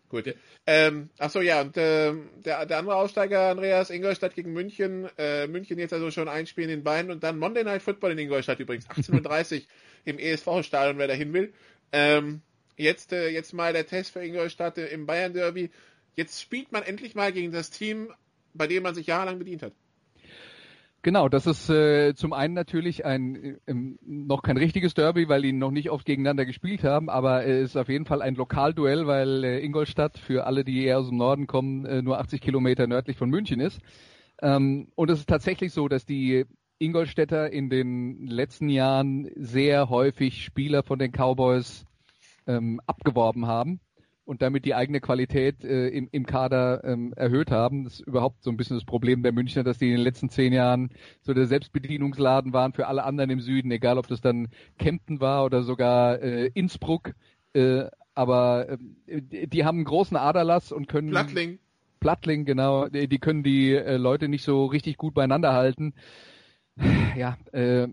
Gut. 0.10 0.36
Ähm, 0.66 1.10
achso, 1.18 1.42
ja, 1.42 1.62
und 1.62 1.76
äh, 1.76 2.14
der, 2.46 2.66
der 2.66 2.78
andere 2.78 2.96
Aussteiger, 2.96 3.50
Andreas, 3.50 3.90
Ingolstadt 3.90 4.36
gegen 4.36 4.54
München. 4.54 5.10
Äh, 5.18 5.48
München 5.48 5.78
jetzt 5.80 5.92
also 5.92 6.12
schon 6.12 6.30
ein 6.30 6.48
Spiel 6.48 6.64
in 6.64 6.70
den 6.70 6.84
Beinen 6.84 7.12
und 7.12 7.24
dann 7.24 7.38
Monday 7.38 7.66
Night 7.66 7.82
Football 7.82 8.14
in 8.14 8.20
Ingolstadt 8.20 8.60
übrigens. 8.60 8.88
18.30 8.90 9.56
Uhr 9.56 9.62
im 10.06 10.18
ESV-Stadion, 10.18 10.98
wer 10.98 11.08
da 11.08 11.14
hin 11.14 11.34
will. 11.34 11.54
Ähm, 11.92 12.42
jetzt, 12.78 13.12
äh, 13.12 13.28
jetzt 13.30 13.54
mal 13.54 13.74
der 13.74 13.86
Test 13.86 14.12
für 14.12 14.24
Ingolstadt 14.24 14.78
im 14.78 15.06
Bayern 15.06 15.34
Derby. 15.34 15.72
Jetzt 16.16 16.42
spielt 16.42 16.72
man 16.72 16.84
endlich 16.84 17.14
mal 17.14 17.34
gegen 17.34 17.52
das 17.52 17.70
Team, 17.70 18.14
bei 18.54 18.68
dem 18.68 18.84
man 18.84 18.96
sich 18.96 19.08
jahrelang 19.08 19.40
bedient 19.40 19.62
hat. 19.62 19.74
Genau, 21.04 21.30
das 21.30 21.46
ist 21.46 21.70
äh, 21.70 22.16
zum 22.16 22.34
einen 22.34 22.54
natürlich 22.54 23.06
ein 23.06 23.60
äh, 23.66 23.74
noch 24.01 24.42
kein 24.42 24.58
richtiges 24.58 24.94
Derby, 24.94 25.30
weil 25.30 25.42
die 25.42 25.54
noch 25.54 25.72
nicht 25.72 25.89
oft 25.89 26.06
gegeneinander 26.06 26.46
gespielt 26.46 26.84
haben, 26.84 27.10
aber 27.10 27.46
es 27.46 27.48
äh, 27.48 27.63
ist 27.63 27.77
auf 27.77 27.88
jeden 27.88 28.06
Fall 28.06 28.22
ein 28.22 28.36
Lokalduell, 28.36 29.08
weil 29.08 29.44
äh, 29.44 29.63
Ingolstadt 29.63 30.18
für 30.18 30.46
alle, 30.46 30.63
die 30.63 30.84
eher 30.84 31.00
aus 31.00 31.10
dem 31.10 31.18
Norden 31.18 31.48
kommen, 31.48 31.86
äh, 31.86 32.01
nur 32.01 32.20
80 32.20 32.42
Kilometer 32.42 32.88
nördlich 32.88 33.18
von 33.18 33.30
München 33.30 33.60
ist. 33.60 33.80
Ähm, 34.42 34.92
und 34.96 35.10
es 35.10 35.20
ist 35.20 35.30
tatsächlich 35.30 35.72
so, 35.72 35.88
dass 35.88 36.06
die 36.06 36.46
Ingolstädter 36.80 37.51
in 37.51 37.70
den 37.70 38.27
letzten 38.27 38.70
Jahren 38.70 39.30
sehr 39.36 39.89
häufig 39.89 40.44
Spieler 40.44 40.84
von 40.84 41.00
den 41.00 41.12
Cowboys 41.12 41.86
ähm, 42.48 42.82
abgeworben 42.86 43.48
haben 43.48 43.80
und 44.27 44.41
damit 44.41 44.65
die 44.65 44.75
eigene 44.75 45.00
Qualität 45.00 45.63
äh, 45.63 45.88
im, 45.88 46.10
im 46.12 46.25
Kader 46.25 46.84
ähm, 46.84 47.13
erhöht 47.15 47.50
haben. 47.50 47.86
Das 47.86 47.93
ist 47.93 48.07
überhaupt 48.07 48.43
so 48.43 48.51
ein 48.51 48.57
bisschen 48.57 48.75
das 48.75 48.84
Problem 48.84 49.24
der 49.24 49.31
Münchner, 49.31 49.63
dass 49.63 49.77
die 49.77 49.88
in 49.88 49.96
den 49.96 50.03
letzten 50.03 50.29
zehn 50.29 50.51
Jahren 50.51 50.89
so 51.22 51.34
der 51.34 51.48
Selbstbedienungsladen 51.48 52.51
waren 52.51 52.74
für 52.74 52.88
alle 52.88 53.05
anderen 53.05 53.29
im 53.29 53.39
Süden, 53.39 53.72
egal 53.72 53.98
ob 53.98 54.07
das 54.07 54.19
dann 54.19 54.50
Kempten 54.77 55.22
war 55.22 55.46
oder 55.46 55.63
sogar 55.63 56.22
äh, 56.22 56.51
Innsbruck. 56.53 57.13
Äh, 57.53 57.86
aber 58.13 58.67
äh, 59.07 59.48
die 59.48 59.63
haben 59.63 59.77
einen 59.77 59.86
großen 59.86 60.17
Aderlass 60.17 60.74
und 60.74 60.87
können. 60.87 61.09
Plattling. 61.11 61.59
Plattling, 62.01 62.44
genau. 62.44 62.90
Die, 62.90 63.07
die 63.07 63.20
können 63.20 63.44
die 63.44 63.74
äh, 63.74 63.96
Leute 63.96 64.27
nicht 64.27 64.44
so 64.44 64.66
richtig 64.66 64.98
gut 64.98 65.13
beieinander 65.13 65.53
halten. 65.53 65.94
Ja, 67.16 67.37
äh, 67.53 67.87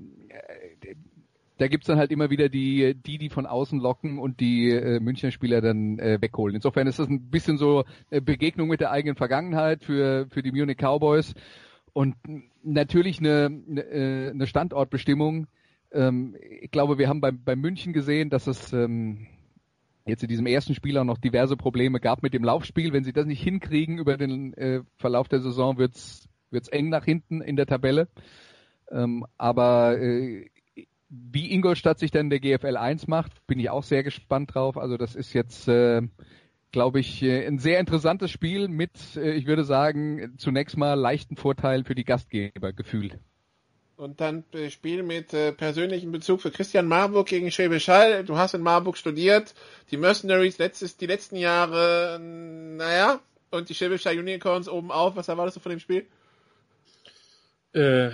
da 1.58 1.68
gibt's 1.68 1.86
dann 1.86 1.98
halt 1.98 2.10
immer 2.10 2.30
wieder 2.30 2.48
die, 2.48 2.94
die, 2.94 3.18
die 3.18 3.30
von 3.30 3.46
außen 3.46 3.78
locken 3.78 4.18
und 4.18 4.40
die 4.40 4.70
äh, 4.70 5.00
Münchner 5.00 5.30
Spieler 5.30 5.60
dann 5.60 5.98
äh, 5.98 6.20
wegholen. 6.20 6.56
Insofern 6.56 6.86
ist 6.86 6.98
das 6.98 7.08
ein 7.08 7.30
bisschen 7.30 7.58
so 7.58 7.84
äh, 8.10 8.20
Begegnung 8.20 8.68
mit 8.68 8.80
der 8.80 8.90
eigenen 8.90 9.16
Vergangenheit 9.16 9.84
für, 9.84 10.26
für 10.30 10.42
die 10.42 10.50
Munich 10.50 10.78
Cowboys 10.78 11.34
und 11.92 12.16
natürlich 12.62 13.20
eine, 13.20 13.46
eine, 13.68 13.80
äh, 13.82 14.30
eine 14.30 14.46
Standortbestimmung. 14.46 15.46
Ähm, 15.92 16.36
ich 16.60 16.72
glaube, 16.72 16.98
wir 16.98 17.08
haben 17.08 17.20
bei, 17.20 17.30
bei 17.30 17.54
München 17.54 17.92
gesehen, 17.92 18.30
dass 18.30 18.48
es 18.48 18.72
ähm, 18.72 19.28
jetzt 20.06 20.24
in 20.24 20.28
diesem 20.28 20.46
ersten 20.46 20.74
Spiel 20.74 20.98
auch 20.98 21.04
noch 21.04 21.18
diverse 21.18 21.56
Probleme 21.56 22.00
gab 22.00 22.22
mit 22.22 22.34
dem 22.34 22.42
Laufspiel. 22.42 22.92
Wenn 22.92 23.04
sie 23.04 23.12
das 23.12 23.26
nicht 23.26 23.42
hinkriegen 23.42 23.98
über 23.98 24.16
den 24.16 24.54
äh, 24.54 24.82
Verlauf 24.96 25.28
der 25.28 25.40
Saison, 25.40 25.78
wird's 25.78 26.28
wird's 26.50 26.68
eng 26.68 26.88
nach 26.88 27.04
hinten 27.04 27.40
in 27.42 27.56
der 27.56 27.66
Tabelle. 27.66 28.08
Ähm, 28.90 29.26
aber 29.38 29.98
äh, 29.98 30.46
wie 31.32 31.52
Ingolstadt 31.52 31.98
sich 31.98 32.10
dann 32.10 32.30
der 32.30 32.40
GFL 32.40 32.76
1 32.76 33.06
macht, 33.06 33.46
bin 33.46 33.58
ich 33.58 33.70
auch 33.70 33.82
sehr 33.82 34.02
gespannt 34.02 34.54
drauf. 34.54 34.76
Also 34.76 34.96
das 34.96 35.14
ist 35.14 35.32
jetzt, 35.32 35.68
äh, 35.68 36.02
glaube 36.72 37.00
ich, 37.00 37.22
äh, 37.22 37.46
ein 37.46 37.58
sehr 37.58 37.78
interessantes 37.78 38.30
Spiel 38.30 38.68
mit, 38.68 38.92
äh, 39.16 39.32
ich 39.32 39.46
würde 39.46 39.64
sagen, 39.64 40.34
zunächst 40.38 40.76
mal 40.76 40.94
leichten 40.94 41.36
Vorteilen 41.36 41.84
für 41.84 41.94
die 41.94 42.04
Gastgeber 42.04 42.72
gefühlt. 42.72 43.18
Und 43.96 44.20
dann 44.20 44.44
äh, 44.52 44.70
Spiel 44.70 45.04
mit 45.04 45.32
äh, 45.34 45.52
persönlichem 45.52 46.10
Bezug 46.10 46.42
für 46.42 46.50
Christian 46.50 46.86
Marburg 46.86 47.28
gegen 47.28 47.52
Schwäbisch 47.52 47.88
Hall. 47.88 48.24
Du 48.24 48.36
hast 48.36 48.54
in 48.54 48.60
Marburg 48.60 48.96
studiert. 48.96 49.54
Die 49.92 49.96
Mercenaries 49.96 50.58
letztes, 50.58 50.96
die 50.96 51.06
letzten 51.06 51.36
Jahre, 51.36 52.18
naja, 52.20 53.20
und 53.50 53.68
die 53.68 53.74
Schwäbisch 53.74 54.04
Hall 54.04 54.18
Unicorns 54.18 54.68
oben 54.68 54.90
auf. 54.90 55.14
Was 55.14 55.28
erwartest 55.28 55.58
du 55.58 55.60
von 55.60 55.70
dem 55.70 55.78
Spiel? 55.78 56.06
Äh, 57.72 58.10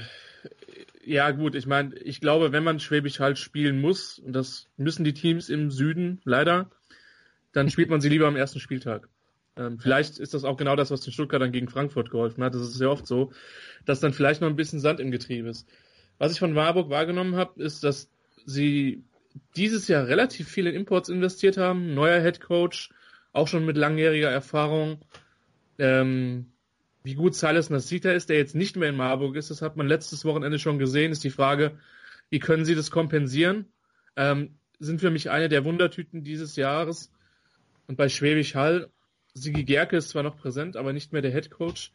ja, 1.10 1.32
gut, 1.32 1.56
ich 1.56 1.66
meine, 1.66 1.96
ich 1.98 2.20
glaube, 2.20 2.52
wenn 2.52 2.62
man 2.62 2.78
Schwäbisch 2.78 3.18
Hall 3.18 3.34
spielen 3.34 3.80
muss, 3.80 4.20
und 4.20 4.32
das 4.32 4.68
müssen 4.76 5.02
die 5.02 5.12
Teams 5.12 5.48
im 5.48 5.72
Süden 5.72 6.20
leider, 6.24 6.70
dann 7.52 7.68
spielt 7.68 7.90
man 7.90 8.00
sie 8.00 8.08
lieber 8.08 8.28
am 8.28 8.36
ersten 8.36 8.60
Spieltag. 8.60 9.08
Ähm, 9.56 9.80
vielleicht 9.80 10.18
ist 10.18 10.34
das 10.34 10.44
auch 10.44 10.56
genau 10.56 10.76
das, 10.76 10.92
was 10.92 11.00
den 11.00 11.12
Stuttgartern 11.12 11.50
gegen 11.50 11.68
Frankfurt 11.68 12.12
geholfen 12.12 12.44
hat. 12.44 12.54
Das 12.54 12.62
ist 12.62 12.74
sehr 12.74 12.92
oft 12.92 13.08
so, 13.08 13.32
dass 13.84 13.98
dann 13.98 14.12
vielleicht 14.12 14.40
noch 14.40 14.48
ein 14.48 14.54
bisschen 14.54 14.78
Sand 14.78 15.00
im 15.00 15.10
Getriebe 15.10 15.48
ist. 15.48 15.66
Was 16.18 16.30
ich 16.30 16.38
von 16.38 16.54
Warburg 16.54 16.90
wahrgenommen 16.90 17.34
habe, 17.34 17.60
ist, 17.60 17.82
dass 17.82 18.08
sie 18.46 19.02
dieses 19.56 19.88
Jahr 19.88 20.06
relativ 20.06 20.48
viel 20.48 20.68
in 20.68 20.76
Imports 20.76 21.08
investiert 21.08 21.56
haben. 21.56 21.92
Neuer 21.92 22.20
Head 22.20 22.40
Coach, 22.40 22.90
auch 23.32 23.48
schon 23.48 23.66
mit 23.66 23.76
langjähriger 23.76 24.30
Erfahrung. 24.30 25.00
Ähm, 25.76 26.52
wie 27.02 27.14
gut 27.14 27.34
Silas 27.34 27.70
Nasita 27.70 28.10
ist, 28.12 28.28
der 28.28 28.36
jetzt 28.36 28.54
nicht 28.54 28.76
mehr 28.76 28.88
in 28.88 28.96
Marburg 28.96 29.36
ist, 29.36 29.50
das 29.50 29.62
hat 29.62 29.76
man 29.76 29.88
letztes 29.88 30.24
Wochenende 30.24 30.58
schon 30.58 30.78
gesehen, 30.78 31.12
ist 31.12 31.24
die 31.24 31.30
Frage, 31.30 31.78
wie 32.28 32.38
können 32.38 32.64
sie 32.64 32.74
das 32.74 32.90
kompensieren? 32.90 33.66
Ähm, 34.16 34.56
sind 34.78 35.00
für 35.00 35.10
mich 35.10 35.30
eine 35.30 35.48
der 35.48 35.64
Wundertüten 35.64 36.24
dieses 36.24 36.56
Jahres. 36.56 37.10
Und 37.86 37.96
bei 37.96 38.08
Schwäbisch 38.08 38.54
Hall, 38.54 38.90
Sigi 39.34 39.64
Gerke 39.64 39.96
ist 39.96 40.10
zwar 40.10 40.22
noch 40.22 40.36
präsent, 40.36 40.76
aber 40.76 40.92
nicht 40.92 41.12
mehr 41.12 41.22
der 41.22 41.32
Head 41.32 41.50
Coach. 41.50 41.92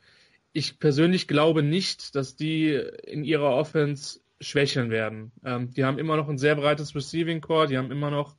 Ich 0.53 0.79
persönlich 0.79 1.27
glaube 1.27 1.63
nicht, 1.63 2.15
dass 2.15 2.35
die 2.35 2.73
in 3.03 3.23
ihrer 3.23 3.55
Offense 3.55 4.19
schwächeln 4.41 4.89
werden. 4.89 5.31
Ähm, 5.43 5.73
die 5.73 5.83
haben 5.83 5.99
immer 5.99 6.17
noch 6.17 6.29
ein 6.29 6.37
sehr 6.37 6.55
breites 6.55 6.95
Receiving 6.95 7.41
Core, 7.41 7.67
die 7.67 7.77
haben 7.77 7.91
immer 7.91 8.11
noch 8.11 8.35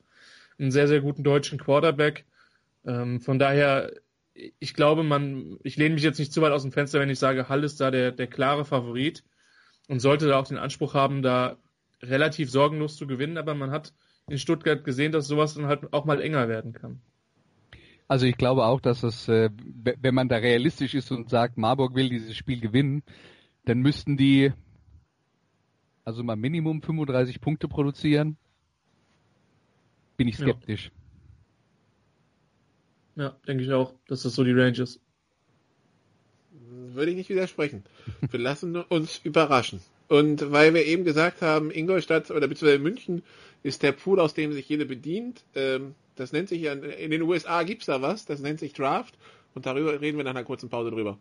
einen 0.59 0.71
sehr, 0.71 0.87
sehr 0.87 1.01
guten 1.01 1.23
deutschen 1.23 1.59
Quarterback. 1.59 2.25
Ähm, 2.85 3.21
von 3.21 3.39
daher 3.39 3.91
ich 4.59 4.73
glaube, 4.73 5.03
man, 5.03 5.57
ich 5.63 5.77
lehne 5.77 5.95
mich 5.95 6.03
jetzt 6.03 6.19
nicht 6.19 6.33
zu 6.33 6.41
weit 6.41 6.51
aus 6.51 6.63
dem 6.63 6.71
Fenster, 6.71 6.99
wenn 6.99 7.09
ich 7.09 7.19
sage, 7.19 7.49
Hall 7.49 7.63
ist 7.63 7.79
da 7.81 7.91
der, 7.91 8.11
der 8.11 8.27
klare 8.27 8.65
Favorit 8.65 9.23
und 9.87 9.99
sollte 9.99 10.27
da 10.27 10.39
auch 10.39 10.47
den 10.47 10.57
Anspruch 10.57 10.93
haben, 10.93 11.21
da 11.21 11.57
relativ 12.01 12.51
sorgenlos 12.51 12.95
zu 12.95 13.07
gewinnen, 13.07 13.37
aber 13.37 13.55
man 13.55 13.71
hat 13.71 13.93
in 14.29 14.37
Stuttgart 14.37 14.83
gesehen, 14.83 15.11
dass 15.11 15.27
sowas 15.27 15.55
dann 15.55 15.67
halt 15.67 15.93
auch 15.93 16.05
mal 16.05 16.21
enger 16.21 16.47
werden 16.47 16.73
kann. 16.73 17.01
Also 18.07 18.25
ich 18.25 18.37
glaube 18.37 18.65
auch, 18.65 18.79
dass 18.79 19.03
es, 19.03 19.27
äh, 19.27 19.49
wenn 19.73 20.15
man 20.15 20.29
da 20.29 20.37
realistisch 20.37 20.93
ist 20.93 21.11
und 21.11 21.29
sagt, 21.29 21.57
Marburg 21.57 21.95
will 21.95 22.09
dieses 22.09 22.35
Spiel 22.37 22.61
gewinnen, 22.61 23.03
dann 23.65 23.79
müssten 23.79 24.15
die 24.15 24.53
also 26.07 26.23
mal 26.23 26.37
Minimum 26.37 26.81
35 26.81 27.41
Punkte 27.41 27.67
produzieren. 27.67 28.37
Bin 30.15 30.29
ich 30.29 30.37
skeptisch. 30.37 30.85
Ja. 30.85 30.96
Ja, 33.17 33.35
denke 33.47 33.63
ich 33.63 33.73
auch, 33.73 33.93
dass 34.07 34.21
das 34.21 34.35
so 34.35 34.43
die 34.43 34.51
Range 34.51 34.79
ist. 34.79 34.99
Würde 36.51 37.11
ich 37.11 37.17
nicht 37.17 37.29
widersprechen. 37.29 37.83
Wir 38.29 38.39
lassen 38.39 38.75
uns 38.75 39.19
überraschen. 39.23 39.81
Und 40.07 40.51
weil 40.51 40.73
wir 40.73 40.85
eben 40.85 41.03
gesagt 41.03 41.41
haben, 41.41 41.71
Ingolstadt 41.71 42.31
oder 42.31 42.47
beziehungsweise 42.47 42.81
München 42.81 43.23
ist 43.63 43.83
der 43.83 43.91
Pool, 43.91 44.19
aus 44.19 44.35
dem 44.35 44.53
sich 44.53 44.69
jeder 44.69 44.85
bedient. 44.85 45.43
Ähm, 45.55 45.95
das 46.15 46.31
nennt 46.31 46.47
sich 46.49 46.61
ja, 46.61 46.73
in 46.73 47.11
den 47.11 47.23
USA 47.23 47.63
gibt's 47.63 47.87
da 47.87 48.01
was, 48.01 48.25
das 48.25 48.39
nennt 48.39 48.59
sich 48.59 48.73
Draft. 48.73 49.17
Und 49.55 49.65
darüber 49.65 49.99
reden 49.99 50.17
wir 50.17 50.23
nach 50.23 50.31
einer 50.31 50.43
kurzen 50.43 50.69
Pause 50.69 50.91
drüber. 50.91 51.17